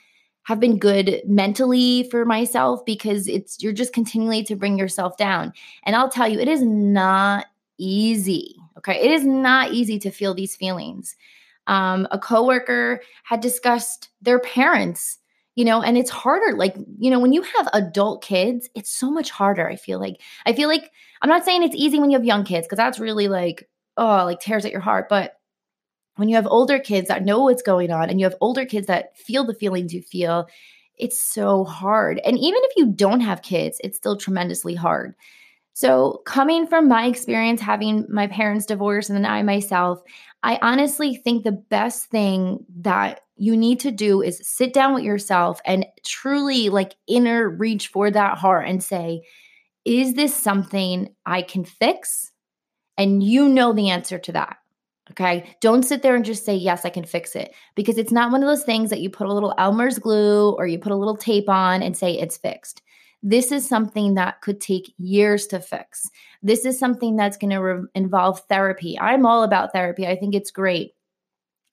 have 0.43 0.59
been 0.59 0.77
good 0.77 1.23
mentally 1.25 2.07
for 2.11 2.25
myself 2.25 2.85
because 2.85 3.27
it's 3.27 3.63
you're 3.63 3.73
just 3.73 3.91
continually 3.91 4.43
to 4.43 4.55
bring 4.55 4.77
yourself 4.77 5.17
down. 5.17 5.51
And 5.81 5.95
I'll 5.95 6.09
tell 6.09 6.27
you, 6.27 6.39
it 6.39 6.47
is 6.47 6.61
not 6.61 7.47
easy. 7.79 8.55
Okay. 8.77 9.01
It 9.03 9.09
is 9.09 9.25
not 9.25 9.71
easy 9.71 9.97
to 9.97 10.11
feel 10.11 10.35
these 10.35 10.55
feelings. 10.55 11.15
Um, 11.65 12.07
a 12.11 12.19
coworker 12.19 13.01
had 13.23 13.41
discussed 13.41 14.09
their 14.21 14.37
parents 14.37 15.17
you 15.55 15.65
know 15.65 15.81
and 15.81 15.97
it's 15.97 16.09
harder 16.09 16.57
like 16.57 16.75
you 16.97 17.09
know 17.09 17.19
when 17.19 17.33
you 17.33 17.41
have 17.41 17.67
adult 17.73 18.23
kids 18.23 18.69
it's 18.75 18.89
so 18.89 19.11
much 19.11 19.29
harder 19.29 19.67
i 19.67 19.75
feel 19.75 19.99
like. 19.99 20.19
I 20.45 20.53
feel 20.53 20.67
like 20.67 20.91
i'm 21.21 21.29
not 21.29 21.45
saying 21.45 21.63
it's 21.63 21.75
easy 21.75 21.99
when 21.99 22.09
you 22.09 22.17
have 22.17 22.25
young 22.25 22.43
kids 22.43 22.67
because 22.67 22.77
that's 22.77 22.99
really 22.99 23.27
like 23.27 23.69
oh 23.97 24.25
like 24.25 24.39
tears 24.39 24.65
at 24.65 24.71
your 24.71 24.81
heart 24.81 25.09
but 25.09 25.37
when 26.15 26.29
you 26.29 26.35
have 26.35 26.47
older 26.47 26.79
kids 26.79 27.07
that 27.07 27.25
know 27.25 27.43
what's 27.43 27.63
going 27.63 27.91
on 27.91 28.09
and 28.09 28.19
you 28.19 28.25
have 28.25 28.35
older 28.39 28.65
kids 28.65 28.87
that 28.87 29.17
feel 29.17 29.45
the 29.45 29.53
feelings 29.53 29.93
you 29.93 30.01
feel 30.01 30.47
it's 30.95 31.19
so 31.19 31.63
hard. 31.63 32.21
And 32.23 32.37
even 32.37 32.61
if 32.63 32.77
you 32.77 32.91
don't 32.91 33.21
have 33.21 33.41
kids 33.41 33.79
it's 33.83 33.97
still 33.97 34.17
tremendously 34.17 34.75
hard 34.75 35.15
so 35.73 36.21
coming 36.25 36.67
from 36.67 36.87
my 36.87 37.05
experience 37.05 37.59
having 37.59 38.05
my 38.09 38.27
parents 38.27 38.65
divorce 38.65 39.09
and 39.09 39.17
then 39.17 39.25
i 39.25 39.41
myself 39.41 40.01
i 40.43 40.57
honestly 40.61 41.15
think 41.15 41.43
the 41.43 41.51
best 41.51 42.05
thing 42.05 42.63
that 42.75 43.21
you 43.35 43.57
need 43.57 43.79
to 43.79 43.91
do 43.91 44.21
is 44.21 44.39
sit 44.43 44.73
down 44.73 44.93
with 44.93 45.03
yourself 45.03 45.59
and 45.65 45.85
truly 46.05 46.69
like 46.69 46.95
inner 47.07 47.49
reach 47.49 47.87
for 47.87 48.11
that 48.11 48.37
heart 48.37 48.67
and 48.67 48.83
say, 48.83 49.21
is 49.85 50.13
this 50.13 50.35
something 50.35 51.13
I 51.25 51.41
can 51.41 51.65
fix? 51.65 52.31
And 52.97 53.23
you 53.23 53.49
know 53.49 53.73
the 53.73 53.89
answer 53.89 54.19
to 54.19 54.31
that. 54.33 54.57
Okay. 55.11 55.55
Don't 55.59 55.83
sit 55.83 56.01
there 56.01 56.15
and 56.15 56.23
just 56.23 56.45
say, 56.45 56.55
yes, 56.55 56.85
I 56.85 56.89
can 56.89 57.03
fix 57.03 57.35
it 57.35 57.53
because 57.75 57.97
it's 57.97 58.11
not 58.11 58.31
one 58.31 58.41
of 58.41 58.47
those 58.47 58.63
things 58.63 58.89
that 58.89 59.01
you 59.01 59.09
put 59.09 59.27
a 59.27 59.33
little 59.33 59.53
Elmer's 59.57 59.99
glue 59.99 60.51
or 60.51 60.65
you 60.65 60.79
put 60.79 60.93
a 60.93 60.97
little 60.97 61.17
tape 61.17 61.49
on 61.49 61.83
and 61.83 61.97
say 61.97 62.13
it's 62.13 62.37
fixed. 62.37 62.81
This 63.23 63.51
is 63.51 63.67
something 63.67 64.15
that 64.15 64.41
could 64.41 64.61
take 64.61 64.93
years 64.97 65.47
to 65.47 65.59
fix. 65.59 66.09
This 66.43 66.65
is 66.65 66.77
something 66.77 67.15
that's 67.15 67.37
going 67.37 67.51
to 67.51 67.57
re- 67.57 67.87
involve 67.95 68.41
therapy. 68.49 68.99
I'm 68.99 69.25
all 69.25 69.43
about 69.43 69.71
therapy. 69.71 70.05
I 70.05 70.15
think 70.15 70.35
it's 70.35 70.51
great 70.51 70.93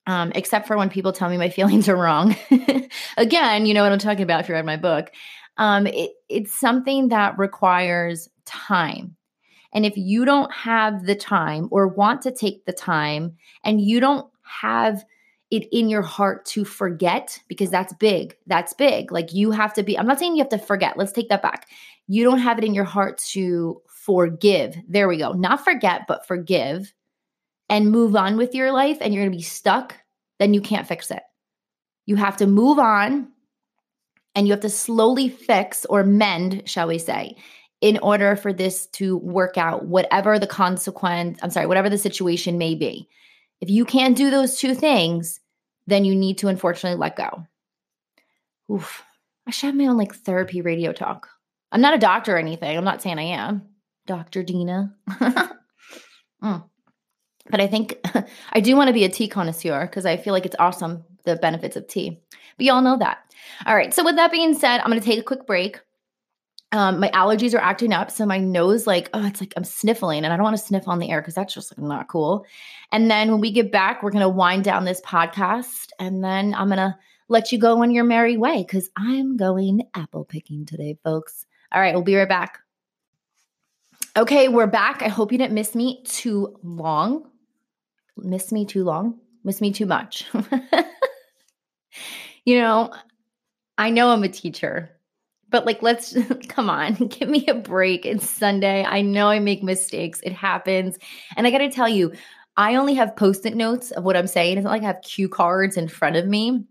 um, 0.07 0.31
except 0.35 0.67
for 0.67 0.77
when 0.77 0.89
people 0.89 1.13
tell 1.13 1.29
me 1.29 1.37
my 1.37 1.49
feelings 1.57 1.87
are 1.89 1.97
wrong. 1.97 2.35
Again, 3.17 3.65
you 3.65 3.73
know 3.73 3.83
what 3.83 3.91
I'm 3.91 3.99
talking 3.99 4.23
about 4.23 4.41
if 4.41 4.49
you 4.49 4.55
read 4.55 4.65
my 4.65 4.77
book. 4.77 5.11
Um, 5.57 5.87
it, 5.87 6.11
it's 6.29 6.57
something 6.59 7.09
that 7.09 7.37
requires 7.37 8.29
time. 8.45 9.15
And 9.73 9.85
if 9.85 9.95
you 9.95 10.25
don't 10.25 10.51
have 10.53 11.05
the 11.05 11.15
time 11.15 11.67
or 11.71 11.87
want 11.87 12.21
to 12.23 12.31
take 12.31 12.65
the 12.65 12.73
time 12.73 13.37
and 13.63 13.79
you 13.79 13.99
don't 13.99 14.27
have 14.43 15.05
it 15.51 15.67
in 15.71 15.89
your 15.89 16.01
heart 16.01 16.45
to 16.45 16.63
forget, 16.63 17.39
because 17.47 17.69
that's 17.69 17.93
big, 17.93 18.35
that's 18.47 18.73
big. 18.73 19.11
Like 19.11 19.33
you 19.33 19.51
have 19.51 19.73
to 19.73 19.83
be, 19.83 19.99
I'm 19.99 20.07
not 20.07 20.17
saying 20.17 20.35
you 20.35 20.41
have 20.43 20.49
to 20.49 20.57
forget. 20.57 20.97
Let's 20.97 21.11
take 21.11 21.29
that 21.29 21.41
back. 21.41 21.67
You 22.07 22.23
don't 22.23 22.39
have 22.39 22.57
it 22.57 22.63
in 22.63 22.73
your 22.73 22.85
heart 22.85 23.17
to 23.31 23.81
forgive. 23.87 24.75
There 24.87 25.07
we 25.07 25.17
go. 25.17 25.33
Not 25.33 25.63
forget, 25.63 26.07
but 26.07 26.25
forgive 26.25 26.93
and 27.69 27.91
move 27.91 28.15
on 28.15 28.37
with 28.37 28.55
your 28.55 28.71
life 28.71 28.97
and 29.01 29.13
you're 29.13 29.23
going 29.23 29.31
to 29.31 29.37
be 29.37 29.43
stuck, 29.43 29.97
then 30.39 30.53
you 30.53 30.61
can't 30.61 30.87
fix 30.87 31.11
it. 31.11 31.23
You 32.05 32.15
have 32.15 32.37
to 32.37 32.47
move 32.47 32.79
on 32.79 33.27
and 34.35 34.47
you 34.47 34.53
have 34.53 34.61
to 34.61 34.69
slowly 34.69 35.27
fix 35.27 35.85
or 35.85 36.03
mend, 36.03 36.63
shall 36.65 36.87
we 36.87 36.97
say, 36.97 37.35
in 37.81 37.99
order 37.99 38.37
for 38.37 38.53
this 38.53 38.87
to 38.87 39.17
work 39.17 39.57
out, 39.57 39.85
whatever 39.85 40.39
the 40.39 40.47
consequence, 40.47 41.39
I'm 41.43 41.49
sorry, 41.49 41.65
whatever 41.65 41.89
the 41.89 41.97
situation 41.97 42.57
may 42.57 42.73
be. 42.73 43.09
If 43.59 43.69
you 43.69 43.85
can't 43.85 44.17
do 44.17 44.31
those 44.31 44.57
two 44.57 44.73
things, 44.73 45.39
then 45.87 46.05
you 46.05 46.15
need 46.15 46.37
to 46.39 46.47
unfortunately 46.47 46.99
let 46.99 47.15
go. 47.15 47.45
Oof. 48.71 49.03
I 49.47 49.51
should 49.51 49.67
have 49.67 49.75
my 49.75 49.87
own 49.87 49.97
like 49.97 50.13
therapy 50.13 50.61
radio 50.61 50.93
talk. 50.93 51.29
I'm 51.71 51.81
not 51.81 51.93
a 51.93 51.99
doctor 51.99 52.35
or 52.35 52.39
anything. 52.39 52.77
I'm 52.77 52.83
not 52.83 53.01
saying 53.01 53.19
I 53.19 53.23
am. 53.23 53.63
Dr. 54.05 54.43
Dina. 54.43 54.93
mm. 56.43 56.63
But 57.49 57.61
I 57.61 57.67
think 57.67 57.97
I 58.53 58.59
do 58.59 58.75
want 58.75 58.87
to 58.87 58.93
be 58.93 59.03
a 59.03 59.09
tea 59.09 59.27
connoisseur 59.27 59.85
because 59.85 60.05
I 60.05 60.17
feel 60.17 60.33
like 60.33 60.45
it's 60.45 60.55
awesome 60.59 61.03
the 61.23 61.35
benefits 61.35 61.75
of 61.75 61.87
tea. 61.87 62.21
But 62.57 62.65
y'all 62.65 62.81
know 62.81 62.97
that. 62.97 63.19
All 63.65 63.75
right. 63.75 63.93
So, 63.93 64.03
with 64.03 64.15
that 64.15 64.31
being 64.31 64.53
said, 64.53 64.79
I'm 64.79 64.89
going 64.89 64.99
to 64.99 65.05
take 65.05 65.19
a 65.19 65.23
quick 65.23 65.45
break. 65.45 65.79
Um, 66.73 66.99
my 66.99 67.09
allergies 67.09 67.53
are 67.53 67.61
acting 67.61 67.91
up. 67.91 68.11
So 68.11 68.25
my 68.25 68.37
nose, 68.37 68.87
like, 68.87 69.09
oh, 69.13 69.25
it's 69.25 69.41
like 69.41 69.53
I'm 69.57 69.63
sniffling 69.63 70.23
and 70.23 70.33
I 70.33 70.37
don't 70.37 70.43
want 70.43 70.57
to 70.57 70.63
sniff 70.63 70.87
on 70.87 70.99
the 70.99 71.09
air 71.09 71.21
because 71.21 71.35
that's 71.35 71.53
just 71.53 71.77
like 71.77 71.85
not 71.85 72.07
cool. 72.07 72.45
And 72.91 73.11
then 73.11 73.29
when 73.29 73.41
we 73.41 73.51
get 73.51 73.71
back, 73.71 74.01
we're 74.01 74.11
going 74.11 74.21
to 74.21 74.29
wind 74.29 74.63
down 74.63 74.85
this 74.85 75.01
podcast 75.01 75.89
and 75.99 76.23
then 76.23 76.53
I'm 76.53 76.67
going 76.67 76.77
to 76.77 76.97
let 77.27 77.51
you 77.51 77.57
go 77.57 77.81
on 77.81 77.91
your 77.91 78.05
merry 78.05 78.37
way 78.37 78.63
because 78.65 78.89
I'm 78.97 79.35
going 79.35 79.83
apple 79.95 80.23
picking 80.25 80.65
today, 80.65 80.97
folks. 81.03 81.45
All 81.73 81.81
right, 81.81 81.93
we'll 81.93 82.03
be 82.03 82.15
right 82.15 82.27
back. 82.27 82.59
Okay, 84.17 84.47
we're 84.47 84.67
back. 84.67 85.01
I 85.01 85.07
hope 85.07 85.31
you 85.31 85.37
didn't 85.37 85.53
miss 85.53 85.75
me 85.75 86.03
too 86.03 86.57
long. 86.63 87.29
Miss 88.17 88.51
me 88.51 88.65
too 88.65 88.83
long? 88.83 89.19
Miss 89.43 89.61
me 89.61 89.71
too 89.71 89.85
much. 89.85 90.25
you 92.45 92.59
know, 92.59 92.93
I 93.77 93.89
know 93.89 94.09
I'm 94.09 94.23
a 94.23 94.29
teacher 94.29 94.89
but 95.51 95.65
like, 95.65 95.83
let's 95.83 96.17
come 96.47 96.69
on, 96.69 96.93
give 97.07 97.29
me 97.29 97.45
a 97.47 97.53
break. 97.53 98.05
It's 98.05 98.27
Sunday. 98.27 98.83
I 98.83 99.01
know 99.01 99.27
I 99.27 99.39
make 99.39 99.61
mistakes. 99.61 100.21
It 100.23 100.33
happens. 100.33 100.97
And 101.37 101.45
I 101.45 101.51
got 101.51 101.59
to 101.59 101.69
tell 101.69 101.89
you, 101.89 102.13
I 102.57 102.75
only 102.75 102.95
have 102.95 103.15
post-it 103.15 103.55
notes 103.55 103.91
of 103.91 104.03
what 104.03 104.17
I'm 104.17 104.27
saying. 104.27 104.57
It's 104.57 104.63
not 104.63 104.71
like 104.71 104.83
I 104.83 104.87
have 104.87 105.01
cue 105.03 105.29
cards 105.29 105.77
in 105.77 105.87
front 105.87 106.15
of 106.15 106.25
me. 106.27 106.65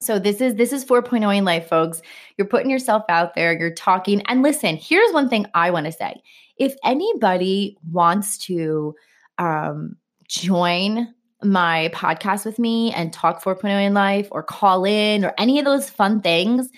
So 0.00 0.18
this 0.18 0.40
is 0.40 0.54
this 0.54 0.72
is 0.72 0.84
4.0 0.84 1.36
in 1.36 1.44
life, 1.44 1.68
folks. 1.68 2.02
You're 2.36 2.46
putting 2.46 2.70
yourself 2.70 3.04
out 3.08 3.34
there, 3.34 3.58
you're 3.58 3.74
talking. 3.74 4.22
And 4.22 4.42
listen, 4.42 4.76
here's 4.76 5.12
one 5.12 5.28
thing 5.28 5.46
I 5.54 5.70
want 5.70 5.86
to 5.86 5.92
say. 5.92 6.22
If 6.56 6.74
anybody 6.84 7.76
wants 7.90 8.38
to 8.46 8.94
um, 9.38 9.96
join 10.28 11.12
my 11.42 11.90
podcast 11.94 12.44
with 12.44 12.58
me 12.58 12.92
and 12.92 13.12
talk 13.12 13.42
4.0 13.42 13.86
in 13.86 13.94
life 13.94 14.28
or 14.30 14.42
call 14.42 14.84
in 14.84 15.24
or 15.24 15.34
any 15.38 15.58
of 15.58 15.64
those 15.64 15.88
fun 15.90 16.20
things, 16.20 16.68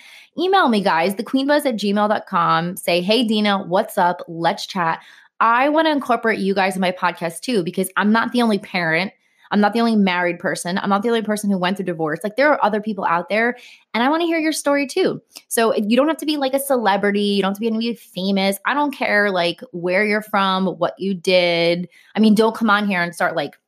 email 0.41 0.69
me, 0.69 0.83
guys, 0.83 1.15
thequeenbuzz 1.15 1.67
at 1.67 1.77
gmail.com. 1.77 2.77
Say, 2.77 3.01
hey, 3.01 3.25
Dina, 3.25 3.65
what's 3.65 3.99
up? 3.99 4.23
Let's 4.29 4.67
chat. 4.67 5.03
I 5.41 5.69
want 5.69 5.87
to 5.87 5.93
incorporate 5.93 6.39
you 6.39 6.55
guys 6.55 6.75
in 6.75 6.81
my 6.81 6.93
podcast 6.93 7.41
too, 7.41 7.63
because 7.63 7.91
I'm 7.97 8.13
not 8.13 8.33
the 8.33 8.43
only 8.43 8.59
parent. 8.59 9.13
I'm 9.51 9.61
not 9.61 9.73
the 9.73 9.81
only 9.81 9.97
married 9.97 10.39
person. 10.39 10.79
I'm 10.79 10.91
not 10.91 11.03
the 11.03 11.09
only 11.09 11.23
person 11.23 11.51
who 11.51 11.59
went 11.59 11.77
through 11.77 11.87
divorce. 11.87 12.21
Like 12.23 12.37
there 12.37 12.53
are 12.53 12.65
other 12.65 12.81
people 12.81 13.05
out 13.05 13.29
there, 13.29 13.57
and 13.95 14.03
I 14.03 14.09
want 14.09 14.21
to 14.21 14.27
hear 14.27 14.39
your 14.39 14.53
story 14.53 14.87
too. 14.87 15.21
So 15.49 15.75
you 15.75 15.97
don't 15.97 16.09
have 16.09 16.19
to 16.19 16.27
be 16.27 16.37
like 16.37 16.55
a 16.55 16.61
celebrity. 16.61 17.23
You 17.23 17.43
don't 17.43 17.51
have 17.51 17.57
to 17.57 17.61
be 17.61 17.67
any 17.67 17.95
famous. 17.95 18.59
I 18.65 18.75
don't 18.75 18.93
care 18.93 19.31
like 19.31 19.61
where 19.73 20.05
you're 20.05 20.23
from, 20.23 20.67
what 20.67 20.95
you 20.99 21.15
did. 21.15 21.89
I 22.15 22.21
mean, 22.21 22.35
don't 22.35 22.55
come 22.55 22.71
on 22.71 22.87
here 22.87 23.03
and 23.03 23.15
start 23.15 23.35
like 23.35 23.59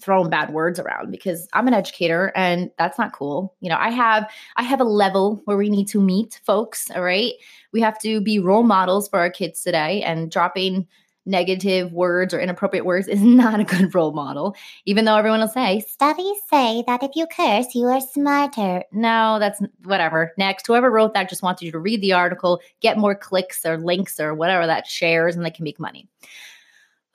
throwing 0.00 0.30
bad 0.30 0.52
words 0.52 0.78
around 0.78 1.10
because 1.10 1.48
I'm 1.52 1.68
an 1.68 1.74
educator 1.74 2.32
and 2.36 2.70
that's 2.78 2.98
not 2.98 3.12
cool. 3.12 3.54
You 3.60 3.70
know, 3.70 3.76
I 3.78 3.90
have 3.90 4.30
I 4.56 4.62
have 4.62 4.80
a 4.80 4.84
level 4.84 5.42
where 5.44 5.56
we 5.56 5.70
need 5.70 5.88
to 5.88 6.00
meet 6.00 6.40
folks, 6.44 6.90
all 6.90 7.02
right? 7.02 7.32
We 7.72 7.80
have 7.80 7.98
to 8.00 8.20
be 8.20 8.38
role 8.38 8.62
models 8.62 9.08
for 9.08 9.18
our 9.18 9.30
kids 9.30 9.62
today 9.62 10.02
and 10.02 10.30
dropping 10.30 10.86
negative 11.26 11.92
words 11.92 12.32
or 12.32 12.40
inappropriate 12.40 12.84
words 12.84 13.08
is 13.08 13.22
not 13.22 13.60
a 13.60 13.64
good 13.64 13.94
role 13.94 14.12
model, 14.12 14.54
even 14.84 15.04
though 15.04 15.16
everyone 15.16 15.40
will 15.40 15.48
say, 15.48 15.80
studies 15.80 16.36
say 16.48 16.82
that 16.86 17.02
if 17.02 17.12
you 17.14 17.26
curse, 17.26 17.74
you 17.74 17.86
are 17.86 18.00
smarter. 18.00 18.84
No, 18.92 19.38
that's 19.38 19.60
whatever. 19.84 20.32
Next, 20.38 20.66
whoever 20.66 20.90
wrote 20.90 21.14
that 21.14 21.28
just 21.28 21.42
wanted 21.42 21.66
you 21.66 21.72
to 21.72 21.78
read 21.78 22.00
the 22.00 22.12
article, 22.12 22.60
get 22.80 22.98
more 22.98 23.14
clicks 23.14 23.64
or 23.64 23.78
links 23.78 24.20
or 24.20 24.34
whatever 24.34 24.66
that 24.66 24.86
shares, 24.86 25.36
and 25.36 25.44
they 25.44 25.50
can 25.50 25.64
make 25.64 25.80
money. 25.80 26.08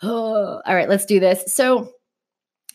Oh, 0.01 0.61
all 0.65 0.75
right, 0.75 0.89
let's 0.89 1.05
do 1.05 1.19
this. 1.19 1.53
So, 1.53 1.91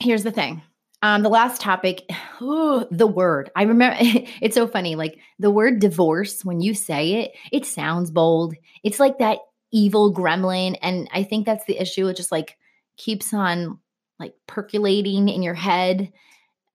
here's 0.00 0.24
the 0.24 0.32
thing. 0.32 0.62
Um, 1.02 1.22
the 1.22 1.28
last 1.28 1.60
topic, 1.60 2.08
the 2.40 3.12
word. 3.12 3.50
I 3.56 3.62
remember 3.62 3.96
it's 4.00 4.54
so 4.54 4.66
funny. 4.66 4.96
Like 4.96 5.18
the 5.38 5.50
word 5.50 5.80
divorce, 5.80 6.44
when 6.44 6.60
you 6.60 6.74
say 6.74 7.22
it, 7.22 7.32
it 7.52 7.66
sounds 7.66 8.10
bold. 8.10 8.54
It's 8.82 9.00
like 9.00 9.18
that 9.18 9.38
evil 9.72 10.12
gremlin. 10.12 10.76
And 10.82 11.08
I 11.12 11.22
think 11.22 11.46
that's 11.46 11.64
the 11.64 11.78
issue. 11.78 12.08
It 12.08 12.16
just 12.16 12.32
like 12.32 12.58
keeps 12.96 13.32
on 13.32 13.78
like 14.18 14.34
percolating 14.46 15.28
in 15.28 15.42
your 15.42 15.54
head. 15.54 16.12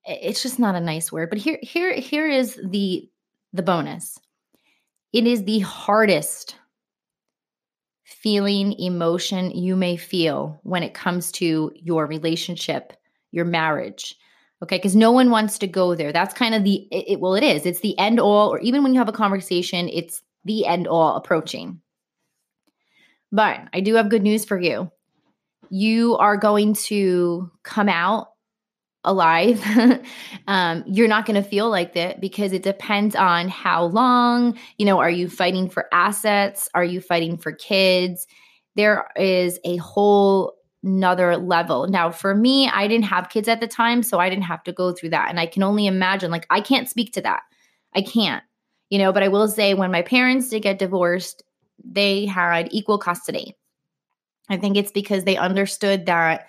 It's 0.06 0.42
just 0.42 0.60
not 0.60 0.76
a 0.76 0.80
nice 0.80 1.12
word. 1.12 1.30
But 1.30 1.40
here, 1.40 1.60
here, 1.62 1.94
here 1.94 2.30
is 2.30 2.60
the 2.64 3.10
the 3.54 3.64
bonus. 3.64 4.20
It 5.14 5.26
is 5.26 5.46
the 5.46 5.60
hardest 5.60 6.56
feeling, 8.04 8.74
emotion 8.80 9.52
you 9.52 9.76
may 9.76 9.96
feel 9.96 10.60
when 10.64 10.84
it 10.84 10.94
comes 10.94 11.32
to 11.32 11.72
your 11.76 12.06
relationship 12.06 12.94
your 13.36 13.46
marriage. 13.46 14.16
Okay, 14.64 14.78
because 14.78 14.96
no 14.96 15.12
one 15.12 15.30
wants 15.30 15.60
to 15.60 15.68
go 15.68 15.94
there. 15.94 16.14
That's 16.14 16.34
kind 16.34 16.56
of 16.56 16.64
the 16.64 16.88
it, 16.90 17.12
it, 17.12 17.20
well, 17.20 17.36
it 17.36 17.44
is. 17.44 17.66
It's 17.66 17.82
the 17.82 17.98
end 18.00 18.20
all, 18.20 18.52
or 18.52 18.60
even 18.60 18.82
when 18.82 18.94
you 18.94 19.00
have 19.00 19.10
a 19.10 19.14
conversation, 19.14 19.90
it's 19.90 20.24
the 20.46 20.66
end 20.66 20.88
all 20.88 21.16
approaching. 21.16 21.82
But 23.32 23.60
I 23.74 23.82
do 23.82 23.96
have 23.96 24.10
good 24.10 24.24
news 24.24 24.46
for 24.46 24.60
you. 24.60 24.90
You 25.70 26.16
are 26.18 26.38
going 26.38 26.74
to 26.86 27.52
come 27.64 27.90
out 27.90 28.30
alive. 29.04 29.62
um, 30.48 30.84
you're 30.88 31.08
not 31.08 31.26
going 31.26 31.42
to 31.42 31.48
feel 31.48 31.70
like 31.70 31.94
that 31.94 32.22
because 32.22 32.54
it 32.54 32.64
depends 32.64 33.16
on 33.16 33.50
how 33.50 33.86
long. 33.86 34.58
You 34.78 34.86
know, 34.86 35.00
are 35.00 35.10
you 35.10 35.30
fighting 35.30 35.70
for 35.70 35.88
assets? 35.94 36.70
Are 36.74 36.84
you 36.84 37.02
fighting 37.02 37.38
for 37.38 37.52
kids? 37.52 38.26
There 38.76 39.08
is 39.18 39.60
a 39.66 39.78
whole 39.78 40.56
another 40.86 41.36
level. 41.36 41.88
Now, 41.88 42.12
for 42.12 42.36
me, 42.36 42.70
I 42.70 42.88
didn't 42.88 43.06
have 43.06 43.30
kids 43.30 43.48
at 43.48 43.60
the 43.60 43.68
time, 43.68 44.04
so 44.04 44.20
I 44.20 44.30
didn't 44.30 44.44
have 44.44 44.64
to 44.64 44.72
go 44.72 44.94
through 44.94 45.10
that. 45.10 45.30
And 45.30 45.40
I 45.40 45.48
can 45.48 45.64
only 45.64 45.88
imagine, 45.88 46.32
like, 46.32 46.46
I 46.50 46.62
can't 46.62 46.88
speak 46.88 47.12
to 47.14 47.22
that. 47.22 47.42
I 47.96 48.02
can't, 48.02 48.44
you 48.90 49.00
know, 49.00 49.12
but 49.12 49.24
I 49.24 49.28
will 49.28 49.48
say 49.48 49.74
when 49.74 49.92
my 49.92 50.04
parents 50.04 50.50
did 50.50 50.62
get 50.62 50.80
divorced, 50.80 51.44
they 51.84 52.26
had 52.26 52.70
equal 52.72 52.98
custody. 52.98 53.58
I 54.48 54.58
think 54.58 54.78
it's 54.78 54.92
because 54.92 55.24
they 55.24 55.38
understood 55.38 56.06
that, 56.06 56.48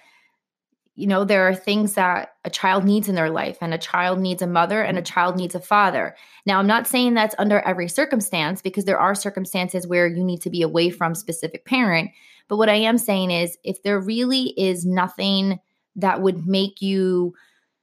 you 0.97 1.07
know, 1.07 1.25
there 1.25 1.47
are 1.49 1.55
things 1.55 1.95
that 1.95 2.31
a 2.45 2.51
child 2.51 2.85
needs 2.85 3.09
in 3.09 3.15
their 3.15 3.31
life, 3.31 3.59
and 3.61 3.73
a 3.73 3.79
child 3.79 4.19
needs 4.19 4.43
a 4.43 4.47
mother 4.47 4.83
and 4.83 4.99
a 4.99 5.03
mm-hmm. 5.03 5.13
child 5.13 5.37
needs 5.37 5.55
a 5.55 5.61
father. 5.61 6.17
Now, 6.47 6.59
I'm 6.59 6.67
not 6.67 6.87
saying 6.87 7.15
that's 7.15 7.35
under 7.39 7.61
every 7.61 7.89
circumstance 7.89 8.63
because 8.63 8.87
there 8.87 8.99
are 8.99 9.15
circumstances 9.15 9.87
where 9.87 10.07
you 10.07 10.25
need 10.25 10.43
to 10.43 10.51
be 10.51 10.63
away 10.63 10.91
from 10.91 11.15
specific 11.15 11.65
parent 11.65 12.11
but 12.49 12.57
what 12.57 12.69
I 12.69 12.75
am 12.75 12.99
saying 12.99 13.31
is 13.31 13.59
if 13.65 13.83
there 13.83 14.01
really 14.01 14.55
is 14.57 14.87
nothing 14.87 15.59
that 15.97 16.21
would 16.21 16.47
make 16.47 16.81
you 16.81 17.35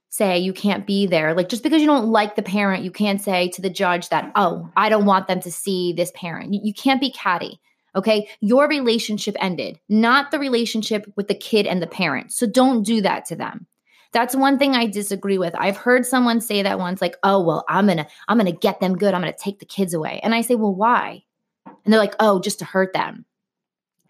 say 0.10 0.38
you 0.38 0.54
can't 0.54 0.86
be 0.86 1.08
there, 1.08 1.34
like 1.34 1.50
just 1.50 1.64
because 1.64 1.82
you 1.82 1.88
don't 1.88 2.12
like 2.12 2.36
the 2.36 2.44
parent, 2.44 2.84
you 2.84 2.92
can't 2.92 3.22
say 3.22 3.50
to 3.50 3.62
the 3.62 3.70
judge 3.70 4.10
that, 4.10 4.32
oh, 4.36 4.70
I 4.78 4.90
don't 4.90 5.06
want 5.06 5.28
them 5.28 5.42
to 5.42 5.52
see 5.52 5.94
this 5.94 6.12
parent. 6.16 6.54
You, 6.54 6.62
you 6.64 6.74
can't 6.74 7.02
be 7.02 7.12
catty. 7.12 7.60
Okay. 7.96 8.30
Your 8.40 8.68
relationship 8.68 9.36
ended, 9.40 9.80
not 9.88 10.32
the 10.32 10.40
relationship 10.40 11.12
with 11.16 11.28
the 11.28 11.36
kid 11.36 11.68
and 11.68 11.82
the 11.82 11.88
parent. 11.88 12.32
So 12.32 12.48
don't 12.48 12.84
do 12.84 13.02
that 13.02 13.26
to 13.26 13.36
them. 13.36 13.68
That's 14.12 14.36
one 14.36 14.60
thing 14.60 14.76
I 14.76 14.86
disagree 14.86 15.38
with. 15.38 15.56
I've 15.58 15.78
heard 15.78 16.06
someone 16.06 16.40
say 16.40 16.62
that 16.62 16.78
once 16.78 17.02
like, 17.02 17.18
"Oh, 17.24 17.42
well, 17.44 17.66
I'm 17.68 17.86
going 17.86 17.98
to 17.98 18.08
I'm 18.28 18.38
going 18.38 18.52
to 18.52 18.58
get 18.58 18.80
them 18.80 18.96
good. 18.96 19.14
I'm 19.14 19.22
going 19.22 19.34
to 19.34 19.40
take 19.40 19.60
the 19.60 19.66
kids 19.66 19.94
away." 19.94 20.20
And 20.22 20.36
I 20.36 20.42
say, 20.42 20.54
"Well, 20.54 20.76
why?" 20.76 21.24
And 21.66 21.92
they're 21.92 22.00
like, 22.00 22.16
"Oh, 22.20 22.40
just 22.40 22.60
to 22.60 22.66
hurt 22.66 22.94
them." 22.94 23.26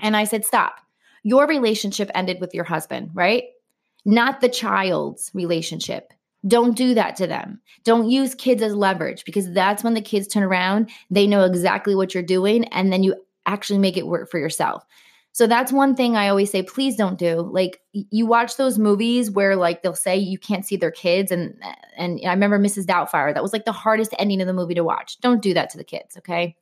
And 0.04 0.16
I 0.16 0.26
said, 0.26 0.46
Stop. 0.46 0.76
Your 1.24 1.48
relationship 1.48 2.12
ended 2.14 2.42
with 2.42 2.54
your 2.54 2.66
husband, 2.66 3.12
right? 3.14 3.46
Not 4.06 4.42
the 4.42 4.50
child's 4.50 5.32
relationship. 5.34 6.12
Don't 6.46 6.76
do 6.76 6.94
that 6.96 7.16
to 7.16 7.28
them. 7.28 7.62
Don't 7.86 8.10
use 8.10 8.36
kids 8.36 8.62
as 8.62 8.76
leverage 8.76 9.24
because 9.24 9.50
that's 9.54 9.82
when 9.82 9.94
the 9.94 10.02
kids 10.02 10.28
turn 10.28 10.44
around, 10.44 10.90
they 11.10 11.26
know 11.26 11.46
exactly 11.46 11.96
what 11.96 12.14
you're 12.14 12.22
doing, 12.22 12.66
and 12.66 12.92
then 12.92 13.02
you 13.02 13.16
actually 13.46 13.80
make 13.80 13.98
it 13.98 14.08
work 14.08 14.30
for 14.30 14.40
yourself. 14.40 14.86
So 15.34 15.48
that's 15.48 15.72
one 15.72 15.96
thing 15.96 16.16
I 16.16 16.30
always 16.30 16.52
say, 16.52 16.62
please 16.62 16.96
don't 16.96 17.18
do. 17.18 17.42
Like 17.42 17.80
you 17.92 18.28
watch 18.28 18.56
those 18.56 18.78
movies 18.78 19.32
where 19.32 19.56
like 19.56 19.82
they'll 19.82 19.96
say 19.96 20.16
you 20.16 20.38
can't 20.38 20.64
see 20.66 20.76
their 20.76 20.92
kids 20.92 21.32
and 21.32 21.56
and 21.98 22.20
I 22.24 22.30
remember 22.30 22.60
Mrs. 22.60 22.86
Doubtfire. 22.86 23.34
That 23.34 23.42
was 23.42 23.52
like 23.52 23.66
the 23.66 23.72
hardest 23.72 24.14
ending 24.20 24.42
of 24.42 24.48
the 24.48 24.54
movie 24.54 24.76
to 24.76 24.84
watch. 24.84 25.20
Don't 25.22 25.42
do 25.42 25.56
that 25.56 25.72
to 25.72 25.78
the 25.78 25.84
kids, 25.84 26.18
okay? 26.18 26.56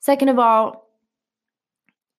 Second 0.00 0.28
of 0.28 0.38
all, 0.38 0.86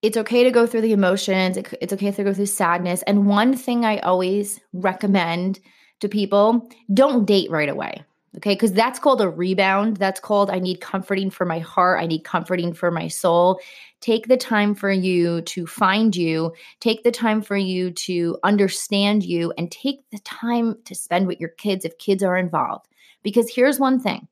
it's 0.01 0.17
okay 0.17 0.43
to 0.43 0.51
go 0.51 0.65
through 0.65 0.81
the 0.81 0.91
emotions. 0.91 1.57
It's 1.57 1.93
okay 1.93 2.12
to 2.12 2.23
go 2.23 2.33
through 2.33 2.47
sadness. 2.47 3.03
And 3.03 3.27
one 3.27 3.55
thing 3.55 3.86
I 3.86 3.99
always 3.99 4.60
recommend 4.73 5.60
to 5.99 6.10
people 6.10 6.67
don't 6.93 7.25
date 7.25 7.51
right 7.51 7.69
away. 7.69 8.03
Okay. 8.35 8.53
Because 8.53 8.73
that's 8.73 8.99
called 8.99 9.21
a 9.21 9.29
rebound. 9.29 9.97
That's 9.97 10.19
called 10.19 10.49
I 10.51 10.59
need 10.59 10.81
comforting 10.81 11.29
for 11.29 11.45
my 11.45 11.59
heart. 11.59 12.01
I 12.01 12.05
need 12.05 12.23
comforting 12.23 12.73
for 12.73 12.91
my 12.91 13.07
soul. 13.07 13.59
Take 14.01 14.27
the 14.27 14.37
time 14.37 14.75
for 14.75 14.91
you 14.91 15.41
to 15.41 15.65
find 15.65 16.15
you. 16.15 16.53
Take 16.79 17.03
the 17.03 17.11
time 17.11 17.41
for 17.41 17.57
you 17.57 17.91
to 17.91 18.37
understand 18.43 19.23
you 19.23 19.53
and 19.57 19.71
take 19.71 20.07
the 20.11 20.19
time 20.19 20.77
to 20.85 20.93
spend 20.93 21.25
with 21.25 21.39
your 21.39 21.49
kids 21.49 21.85
if 21.85 21.97
kids 21.97 22.21
are 22.21 22.37
involved. 22.37 22.87
Because 23.23 23.49
here's 23.49 23.79
one 23.79 23.99
thing 23.99 24.27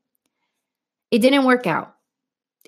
it 1.10 1.19
didn't 1.19 1.45
work 1.45 1.65
out. 1.65 1.95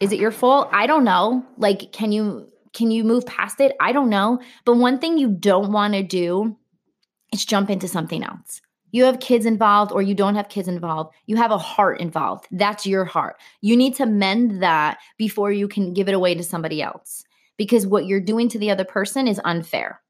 Is 0.02 0.12
it 0.12 0.20
your 0.20 0.32
fault? 0.32 0.70
I 0.72 0.88
don't 0.88 1.04
know. 1.04 1.46
Like, 1.58 1.92
can 1.92 2.12
you 2.12 2.48
can 2.74 2.92
you 2.92 3.04
move 3.04 3.26
past 3.26 3.60
it? 3.60 3.76
I 3.80 3.92
don't 3.92 4.10
know. 4.10 4.40
But 4.66 4.78
one 4.78 5.00
thing 5.00 5.18
you 5.18 5.30
don't 5.30 5.72
want 5.72 5.94
to 5.94 6.04
do 6.04 6.56
is 7.34 7.46
jump 7.46 7.70
into 7.70 7.88
something 7.88 8.24
else. 8.24 8.62
You 8.92 9.04
have 9.04 9.20
kids 9.20 9.46
involved 9.46 9.92
or 9.92 10.02
you 10.02 10.16
don't 10.16 10.36
have 10.36 10.50
kids 10.50 10.68
involved. 10.68 11.14
You 11.26 11.36
have 11.38 11.52
a 11.52 11.58
heart 11.58 12.00
involved. 12.00 12.48
That's 12.52 12.86
your 12.86 13.06
heart. 13.06 13.38
You 13.62 13.76
need 13.76 13.96
to 13.96 14.06
mend 14.06 14.64
that 14.64 15.00
before 15.18 15.52
you 15.52 15.68
can 15.68 15.94
give 15.94 16.08
it 16.08 16.16
away 16.16 16.36
to 16.36 16.44
somebody 16.44 16.82
else 16.82 17.24
because 17.58 17.86
what 17.86 18.06
you're 18.06 18.22
doing 18.22 18.50
to 18.50 18.60
the 18.60 18.72
other 18.72 18.86
person 18.86 19.28
is 19.28 19.42
unfair 19.44 20.02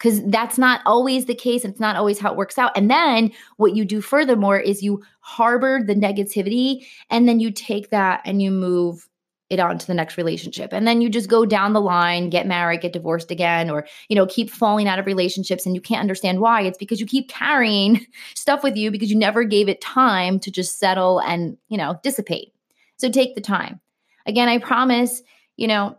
because 0.00 0.22
that's 0.30 0.56
not 0.56 0.80
always 0.86 1.26
the 1.26 1.34
case. 1.34 1.64
It's 1.64 1.80
not 1.80 1.96
always 1.96 2.18
how 2.18 2.30
it 2.32 2.36
works 2.36 2.56
out. 2.56 2.72
And 2.74 2.90
then 2.90 3.32
what 3.58 3.76
you 3.76 3.84
do 3.84 4.00
furthermore 4.00 4.58
is 4.58 4.82
you 4.82 5.02
harbor 5.20 5.82
the 5.84 5.94
negativity 5.94 6.86
and 7.10 7.28
then 7.28 7.38
you 7.38 7.50
take 7.50 7.90
that 7.90 8.22
and 8.24 8.40
you 8.40 8.50
move 8.50 9.09
it 9.50 9.58
on 9.58 9.78
to 9.78 9.86
the 9.86 9.94
next 9.94 10.16
relationship. 10.16 10.72
And 10.72 10.86
then 10.86 11.00
you 11.00 11.10
just 11.10 11.28
go 11.28 11.44
down 11.44 11.72
the 11.72 11.80
line, 11.80 12.30
get 12.30 12.46
married, 12.46 12.82
get 12.82 12.92
divorced 12.92 13.32
again, 13.32 13.68
or, 13.68 13.86
you 14.08 14.14
know, 14.14 14.26
keep 14.26 14.48
falling 14.48 14.86
out 14.86 15.00
of 15.00 15.06
relationships 15.06 15.66
and 15.66 15.74
you 15.74 15.80
can't 15.80 16.00
understand 16.00 16.40
why. 16.40 16.62
It's 16.62 16.78
because 16.78 17.00
you 17.00 17.06
keep 17.06 17.28
carrying 17.28 18.06
stuff 18.34 18.62
with 18.62 18.76
you 18.76 18.92
because 18.92 19.10
you 19.10 19.18
never 19.18 19.42
gave 19.42 19.68
it 19.68 19.80
time 19.80 20.38
to 20.40 20.50
just 20.52 20.78
settle 20.78 21.18
and, 21.18 21.58
you 21.68 21.76
know, 21.76 21.98
dissipate. 22.04 22.54
So 22.96 23.10
take 23.10 23.34
the 23.34 23.40
time. 23.40 23.80
Again, 24.24 24.48
I 24.48 24.58
promise, 24.58 25.22
you 25.56 25.66
know, 25.66 25.98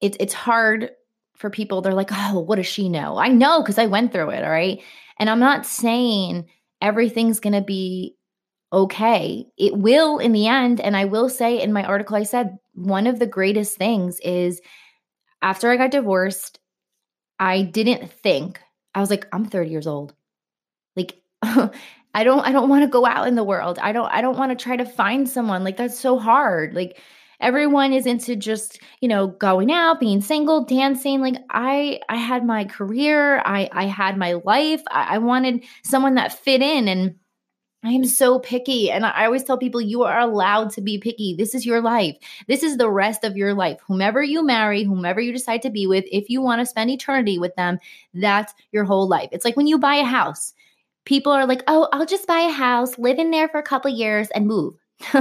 it's 0.00 0.16
it's 0.18 0.34
hard 0.34 0.90
for 1.36 1.50
people. 1.50 1.82
They're 1.82 1.92
like, 1.92 2.10
oh, 2.12 2.40
what 2.40 2.56
does 2.56 2.66
she 2.66 2.88
know? 2.88 3.18
I 3.18 3.28
know 3.28 3.60
because 3.60 3.78
I 3.78 3.86
went 3.86 4.12
through 4.12 4.30
it. 4.30 4.42
All 4.42 4.50
right. 4.50 4.80
And 5.18 5.28
I'm 5.28 5.40
not 5.40 5.66
saying 5.66 6.46
everything's 6.80 7.40
to 7.52 7.60
be 7.60 8.15
okay. 8.76 9.46
It 9.56 9.76
will 9.76 10.18
in 10.18 10.32
the 10.32 10.46
end. 10.46 10.80
And 10.80 10.96
I 10.96 11.06
will 11.06 11.30
say 11.30 11.60
in 11.60 11.72
my 11.72 11.82
article, 11.82 12.16
I 12.16 12.24
said 12.24 12.58
one 12.74 13.06
of 13.06 13.18
the 13.18 13.26
greatest 13.26 13.76
things 13.76 14.20
is 14.20 14.60
after 15.40 15.70
I 15.70 15.76
got 15.76 15.90
divorced, 15.90 16.60
I 17.38 17.62
didn't 17.62 18.12
think, 18.12 18.60
I 18.94 19.00
was 19.00 19.10
like, 19.10 19.26
I'm 19.32 19.46
30 19.46 19.70
years 19.70 19.86
old. 19.86 20.14
Like, 20.94 21.20
I 21.42 22.24
don't 22.24 22.40
I 22.40 22.52
don't 22.52 22.70
want 22.70 22.82
to 22.82 22.88
go 22.88 23.04
out 23.04 23.28
in 23.28 23.34
the 23.34 23.44
world. 23.44 23.78
I 23.78 23.92
don't 23.92 24.10
I 24.10 24.22
don't 24.22 24.38
want 24.38 24.56
to 24.56 24.62
try 24.62 24.76
to 24.76 24.86
find 24.86 25.28
someone. 25.28 25.64
Like 25.64 25.76
that's 25.76 25.98
so 25.98 26.18
hard. 26.18 26.74
Like 26.74 26.98
everyone 27.40 27.92
is 27.92 28.06
into 28.06 28.36
just 28.36 28.80
you 29.00 29.08
know 29.08 29.26
going 29.26 29.70
out 29.70 30.00
being 30.00 30.22
single 30.22 30.64
dancing 30.64 31.20
like 31.20 31.36
i 31.50 32.00
i 32.08 32.16
had 32.16 32.46
my 32.46 32.64
career 32.64 33.42
i 33.44 33.68
i 33.72 33.84
had 33.84 34.16
my 34.16 34.32
life 34.32 34.80
i, 34.90 35.16
I 35.16 35.18
wanted 35.18 35.62
someone 35.84 36.14
that 36.14 36.32
fit 36.32 36.62
in 36.62 36.88
and 36.88 37.16
I 37.84 37.90
am 37.90 38.04
so 38.04 38.38
picky. 38.38 38.90
And 38.90 39.06
I 39.06 39.26
always 39.26 39.44
tell 39.44 39.58
people 39.58 39.80
you 39.80 40.02
are 40.02 40.18
allowed 40.18 40.70
to 40.70 40.80
be 40.80 40.98
picky. 40.98 41.34
This 41.34 41.54
is 41.54 41.64
your 41.64 41.80
life. 41.80 42.16
This 42.48 42.62
is 42.62 42.76
the 42.76 42.90
rest 42.90 43.22
of 43.22 43.36
your 43.36 43.54
life. 43.54 43.78
Whomever 43.86 44.22
you 44.22 44.44
marry, 44.44 44.82
whomever 44.82 45.20
you 45.20 45.32
decide 45.32 45.62
to 45.62 45.70
be 45.70 45.86
with, 45.86 46.04
if 46.10 46.28
you 46.28 46.40
want 46.40 46.60
to 46.60 46.66
spend 46.66 46.90
eternity 46.90 47.38
with 47.38 47.54
them, 47.54 47.78
that's 48.14 48.52
your 48.72 48.84
whole 48.84 49.06
life. 49.06 49.28
It's 49.30 49.44
like 49.44 49.56
when 49.56 49.68
you 49.68 49.78
buy 49.78 49.96
a 49.96 50.04
house, 50.04 50.52
people 51.04 51.32
are 51.32 51.46
like, 51.46 51.62
oh, 51.68 51.88
I'll 51.92 52.06
just 52.06 52.26
buy 52.26 52.40
a 52.40 52.50
house, 52.50 52.98
live 52.98 53.18
in 53.18 53.30
there 53.30 53.48
for 53.48 53.58
a 53.58 53.62
couple 53.62 53.90
years, 53.90 54.28
and 54.30 54.46
move. 54.46 54.74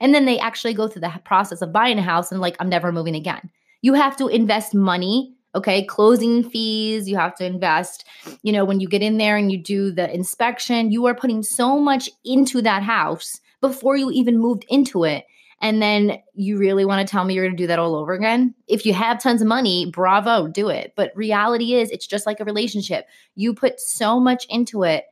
and 0.00 0.14
then 0.14 0.24
they 0.24 0.38
actually 0.38 0.74
go 0.74 0.88
through 0.88 1.00
the 1.00 1.20
process 1.24 1.62
of 1.62 1.72
buying 1.72 1.98
a 1.98 2.02
house 2.02 2.30
and 2.30 2.40
like, 2.40 2.56
I'm 2.60 2.68
never 2.68 2.92
moving 2.92 3.16
again. 3.16 3.50
You 3.80 3.94
have 3.94 4.16
to 4.18 4.28
invest 4.28 4.74
money, 4.74 5.34
okay? 5.54 5.84
Closing 5.84 6.48
fees, 6.48 7.08
you 7.08 7.16
have 7.16 7.34
to 7.36 7.44
invest, 7.44 8.04
you 8.42 8.52
know, 8.52 8.64
when 8.64 8.80
you 8.80 8.88
get 8.88 9.02
in 9.02 9.18
there 9.18 9.36
and 9.36 9.50
you 9.50 9.58
do 9.58 9.90
the 9.90 10.12
inspection, 10.12 10.90
you 10.90 11.06
are 11.06 11.14
putting 11.14 11.42
so 11.42 11.78
much 11.78 12.10
into 12.24 12.62
that 12.62 12.82
house 12.82 13.40
before 13.60 13.96
you 13.96 14.10
even 14.10 14.38
moved 14.38 14.64
into 14.68 15.04
it. 15.04 15.24
And 15.60 15.80
then 15.80 16.18
you 16.34 16.58
really 16.58 16.84
want 16.84 17.06
to 17.06 17.10
tell 17.10 17.24
me 17.24 17.34
you're 17.34 17.44
going 17.44 17.56
to 17.56 17.62
do 17.62 17.68
that 17.68 17.78
all 17.78 17.94
over 17.94 18.12
again? 18.12 18.52
If 18.66 18.84
you 18.84 18.92
have 18.94 19.22
tons 19.22 19.40
of 19.40 19.46
money, 19.46 19.88
bravo, 19.92 20.48
do 20.48 20.68
it. 20.68 20.92
But 20.96 21.12
reality 21.14 21.74
is, 21.74 21.90
it's 21.90 22.06
just 22.06 22.26
like 22.26 22.40
a 22.40 22.44
relationship. 22.44 23.06
You 23.36 23.54
put 23.54 23.78
so 23.80 24.18
much 24.18 24.44
into 24.48 24.82
it 24.82 25.04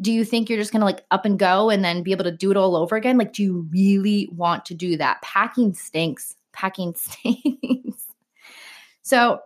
do 0.00 0.12
you 0.12 0.24
think 0.24 0.48
you're 0.48 0.58
just 0.58 0.72
going 0.72 0.80
to 0.80 0.86
like 0.86 1.04
up 1.10 1.24
and 1.24 1.38
go 1.38 1.70
and 1.70 1.84
then 1.84 2.02
be 2.02 2.12
able 2.12 2.24
to 2.24 2.32
do 2.32 2.50
it 2.50 2.56
all 2.56 2.76
over 2.76 2.96
again? 2.96 3.16
Like, 3.16 3.32
do 3.32 3.42
you 3.42 3.66
really 3.70 4.28
want 4.32 4.64
to 4.66 4.74
do 4.74 4.96
that? 4.98 5.22
Packing 5.22 5.74
stinks. 5.74 6.34
Packing 6.52 6.94
stinks. 6.96 8.04
so, 9.02 9.40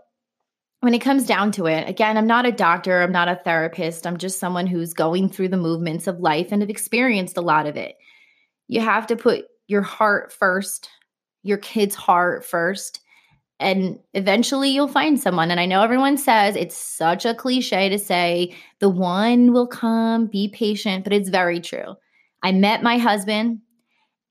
when 0.80 0.94
it 0.94 1.00
comes 1.00 1.26
down 1.26 1.52
to 1.52 1.66
it, 1.66 1.88
again, 1.88 2.16
I'm 2.16 2.26
not 2.26 2.46
a 2.46 2.52
doctor, 2.52 3.02
I'm 3.02 3.12
not 3.12 3.28
a 3.28 3.36
therapist. 3.36 4.06
I'm 4.06 4.16
just 4.16 4.38
someone 4.38 4.66
who's 4.66 4.94
going 4.94 5.28
through 5.28 5.48
the 5.48 5.56
movements 5.58 6.06
of 6.06 6.20
life 6.20 6.48
and 6.50 6.62
have 6.62 6.70
experienced 6.70 7.36
a 7.36 7.42
lot 7.42 7.66
of 7.66 7.76
it. 7.76 7.96
You 8.66 8.80
have 8.80 9.06
to 9.08 9.16
put 9.16 9.44
your 9.66 9.82
heart 9.82 10.32
first, 10.32 10.88
your 11.42 11.58
kid's 11.58 11.94
heart 11.94 12.46
first, 12.46 13.00
and 13.58 13.98
eventually 14.14 14.70
you'll 14.70 14.88
find 14.88 15.20
someone. 15.20 15.50
And 15.50 15.60
I 15.60 15.66
know 15.66 15.82
everyone 15.82 16.16
says 16.16 16.56
it's 16.56 16.76
such 16.76 17.26
a 17.26 17.34
cliche 17.34 17.90
to 17.90 17.98
say 17.98 18.56
the 18.78 18.88
one 18.88 19.52
will 19.52 19.66
come, 19.66 20.28
be 20.28 20.48
patient, 20.48 21.04
but 21.04 21.12
it's 21.12 21.28
very 21.28 21.60
true. 21.60 21.94
I 22.42 22.52
met 22.52 22.82
my 22.82 22.96
husband, 22.96 23.60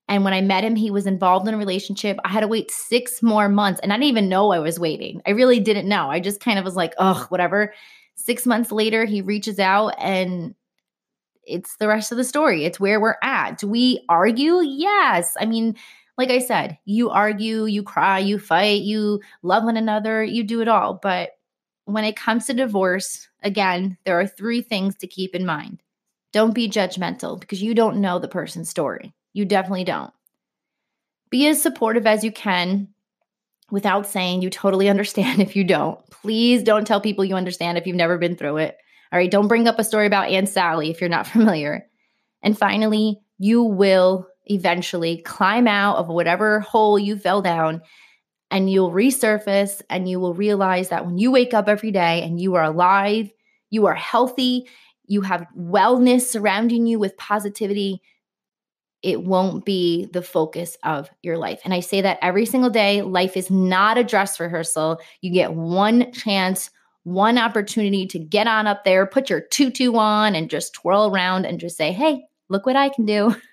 and 0.10 0.24
when 0.24 0.34
I 0.34 0.42
met 0.42 0.64
him, 0.64 0.76
he 0.76 0.90
was 0.90 1.06
involved 1.06 1.48
in 1.48 1.54
a 1.54 1.58
relationship. 1.58 2.18
I 2.26 2.30
had 2.30 2.40
to 2.40 2.48
wait 2.48 2.72
six 2.72 3.22
more 3.22 3.48
months, 3.48 3.80
and 3.82 3.94
I 3.94 3.96
didn't 3.96 4.10
even 4.10 4.28
know 4.28 4.52
I 4.52 4.58
was 4.58 4.80
waiting. 4.80 5.22
I 5.28 5.30
really 5.30 5.60
didn't 5.60 5.88
know. 5.88 6.10
I 6.10 6.20
just 6.20 6.42
kind 6.42 6.58
of 6.58 6.66
was 6.66 6.76
like, 6.76 6.96
oh, 6.98 7.28
whatever. 7.30 7.74
Six 8.16 8.48
months 8.48 8.72
later, 8.72 9.06
he 9.06 9.22
reaches 9.22 9.60
out, 9.60 9.94
and 10.00 10.56
it's 11.44 11.78
the 11.78 11.88
rest 11.88 12.12
of 12.12 12.18
the 12.18 12.24
story. 12.24 12.66
It's 12.66 12.80
where 12.80 13.00
we're 13.00 13.18
at. 13.22 13.60
Do 13.60 13.68
we 13.68 14.04
argue? 14.10 14.62
Yes. 14.62 15.36
I 15.40 15.46
mean, 15.46 15.76
like 16.18 16.32
I 16.32 16.40
said, 16.40 16.80
you 16.86 17.12
argue, 17.12 17.66
you 17.66 17.84
cry, 17.84 18.18
you 18.18 18.40
fight, 18.40 18.82
you 18.82 19.22
love 19.44 19.64
one 19.64 19.78
another, 19.78 20.24
you 20.24 20.44
do 20.44 20.62
it 20.62 20.68
all. 20.68 20.96
But 20.96 21.38
when 21.86 22.04
it 22.04 22.16
comes 22.16 22.48
to 22.48 22.54
divorce, 22.56 23.30
again, 23.44 23.96
there 24.06 24.20
are 24.20 24.28
three 24.28 24.64
things 24.64 24.96
to 24.98 25.08
keep 25.08 25.36
in 25.36 25.46
mind. 25.46 25.84
Don't 26.34 26.54
be 26.54 26.68
judgmental 26.68 27.40
because 27.40 27.62
you 27.62 27.76
don't 27.76 28.02
know 28.02 28.18
the 28.18 28.28
person's 28.28 28.70
story. 28.70 29.14
You 29.34 29.46
definitely 29.46 29.84
don't. 29.84 30.12
Be 31.30 31.48
as 31.48 31.62
supportive 31.62 32.08
as 32.08 32.24
you 32.24 32.32
can 32.32 32.90
without 33.72 34.08
saying 34.08 34.42
you 34.42 34.50
totally 34.50 34.90
understand 34.90 35.42
if 35.42 35.56
you 35.56 35.64
don't. 35.64 36.00
Please 36.10 36.64
don't 36.64 36.86
tell 36.86 37.02
people 37.02 37.26
you 37.26 37.36
understand 37.36 37.78
if 37.78 37.88
you've 37.88 37.96
never 37.96 38.18
been 38.18 38.36
through 38.36 38.58
it. 38.58 38.78
All 39.12 39.18
right, 39.18 39.32
don't 39.32 39.48
bring 39.48 39.68
up 39.68 39.80
a 39.80 39.84
story 39.84 40.06
about 40.06 40.30
Aunt 40.30 40.50
Sally 40.50 40.90
if 40.90 41.02
you're 41.02 41.10
not 41.10 41.28
familiar. 41.28 41.86
And 42.42 42.58
finally, 42.58 43.20
you 43.38 43.64
will 43.64 44.28
eventually 44.46 45.18
climb 45.18 45.68
out 45.68 45.98
of 45.98 46.08
whatever 46.08 46.60
hole 46.62 46.98
you 46.98 47.18
fell 47.18 47.42
down 47.42 47.82
and 48.52 48.70
you'll 48.70 48.92
resurface 48.92 49.82
and 49.90 50.10
you 50.10 50.20
will 50.20 50.34
realize 50.34 50.90
that 50.90 51.06
when 51.06 51.18
you 51.18 51.32
wake 51.32 51.54
up 51.54 51.70
every 51.70 51.92
day 51.92 52.24
and 52.24 52.40
you 52.42 52.56
are 52.56 52.64
alive, 52.64 53.30
you 53.70 53.86
are 53.86 53.96
healthy, 53.96 54.68
you 55.06 55.22
have 55.22 55.48
wellness 55.58 56.22
surrounding 56.22 56.88
you 56.88 56.98
with 56.98 57.18
positivity, 57.18 58.02
it 59.02 59.24
won't 59.24 59.66
be 59.66 60.08
the 60.12 60.22
focus 60.22 60.78
of 60.84 61.10
your 61.24 61.38
life. 61.38 61.62
And 61.64 61.74
I 61.74 61.80
say 61.80 62.02
that 62.02 62.20
every 62.22 62.46
single 62.46 62.70
day. 62.70 63.02
Life 63.02 63.38
is 63.38 63.50
not 63.50 63.98
a 63.98 64.04
dress 64.04 64.40
rehearsal. 64.40 65.00
You 65.22 65.32
get 65.32 65.54
one 65.54 66.12
chance, 66.12 66.70
one 67.04 67.38
opportunity 67.38 68.06
to 68.08 68.20
get 68.20 68.48
on 68.48 68.68
up 68.68 68.84
there, 68.84 69.06
put 69.06 69.30
your 69.30 69.42
tutu 69.42 69.96
on, 69.96 70.36
and 70.36 70.50
just 70.50 70.74
twirl 70.74 71.14
around 71.14 71.46
and 71.46 71.60
just 71.60 71.78
say, 71.78 71.92
hey, 71.92 72.26
look 72.50 72.66
what 72.66 72.76
I 72.76 72.90
can 72.90 73.06
do. 73.06 73.36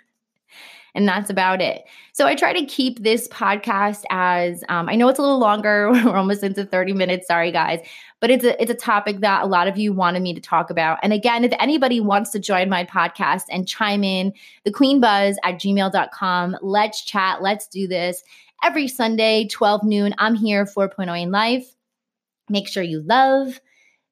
and 0.97 1.07
that's 1.07 1.31
about 1.31 1.61
it. 1.61 1.85
So 2.13 2.27
I 2.27 2.35
try 2.35 2.53
to 2.55 2.65
keep 2.65 3.03
this 3.03 3.29
podcast 3.29 4.03
as 4.11 4.65
um, 4.69 4.89
I 4.89 4.95
know 4.97 5.09
it's 5.09 5.19
a 5.19 5.23
little 5.23 5.39
longer. 5.39 5.91
We're 6.05 6.17
almost 6.17 6.43
into 6.43 6.65
30 6.65 6.95
minutes. 6.95 7.27
Sorry, 7.27 7.53
guys. 7.53 7.81
But 8.21 8.31
it's 8.31 8.45
a 8.45 8.61
it's 8.61 8.71
a 8.71 8.75
topic 8.75 9.21
that 9.21 9.45
a 9.45 9.47
lot 9.47 9.69
of 9.69 9.77
you 9.77 9.93
wanted 9.93 10.23
me 10.23 10.33
to 10.33 10.41
talk 10.41 10.71
about. 10.71 10.99
And 11.03 11.13
again, 11.13 11.45
if 11.45 11.53
anybody 11.61 12.01
wants 12.01 12.31
to 12.31 12.39
join 12.39 12.71
my 12.71 12.85
podcast 12.85 13.43
and 13.51 13.69
chime 13.69 14.03
in, 14.03 14.33
the 14.65 14.73
queen 14.73 15.01
buzz 15.01 15.39
at 15.45 15.57
gmail.com. 15.57 16.57
Let's 16.63 17.05
chat. 17.05 17.43
Let's 17.43 17.69
do 17.69 17.87
this. 17.87 18.23
Every 18.65 18.89
Sunday, 18.89 19.47
12 19.49 19.85
noon. 19.85 20.15
I'm 20.19 20.35
here 20.35 20.65
4.0 20.65 21.23
in 21.23 21.31
life. 21.31 21.67
Make 22.49 22.69
sure 22.69 22.83
you 22.83 23.03
love, 23.03 23.61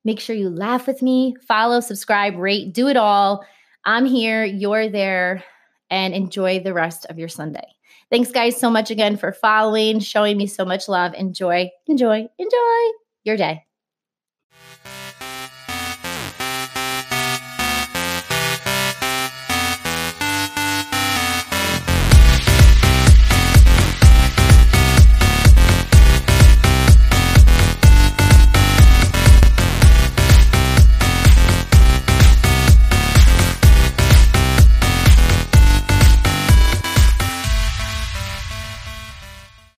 make 0.05 0.21
sure 0.21 0.37
you 0.37 0.51
laugh 0.51 0.87
with 0.89 1.03
me, 1.03 1.37
follow, 1.47 1.79
subscribe, 1.81 2.37
rate, 2.37 2.75
do 2.75 2.89
it 2.89 2.97
all. 2.97 3.47
I'm 3.85 4.07
here, 4.07 4.45
you're 4.45 4.89
there 4.89 5.45
and 5.91 6.15
enjoy 6.15 6.61
the 6.61 6.75
rest 6.75 7.07
of 7.07 7.19
your 7.19 7.29
Sunday. 7.29 7.67
Thanks, 8.11 8.31
guys, 8.31 8.59
so 8.59 8.71
much 8.71 8.91
again 8.91 9.17
for 9.17 9.33
following, 9.33 10.01
showing 10.01 10.37
me 10.37 10.47
so 10.47 10.65
much 10.65 10.89
love. 10.89 11.15
Enjoy, 11.15 11.71
enjoy, 11.87 12.29
enjoy 12.39 12.91
your 13.25 13.37
day. 13.37 13.65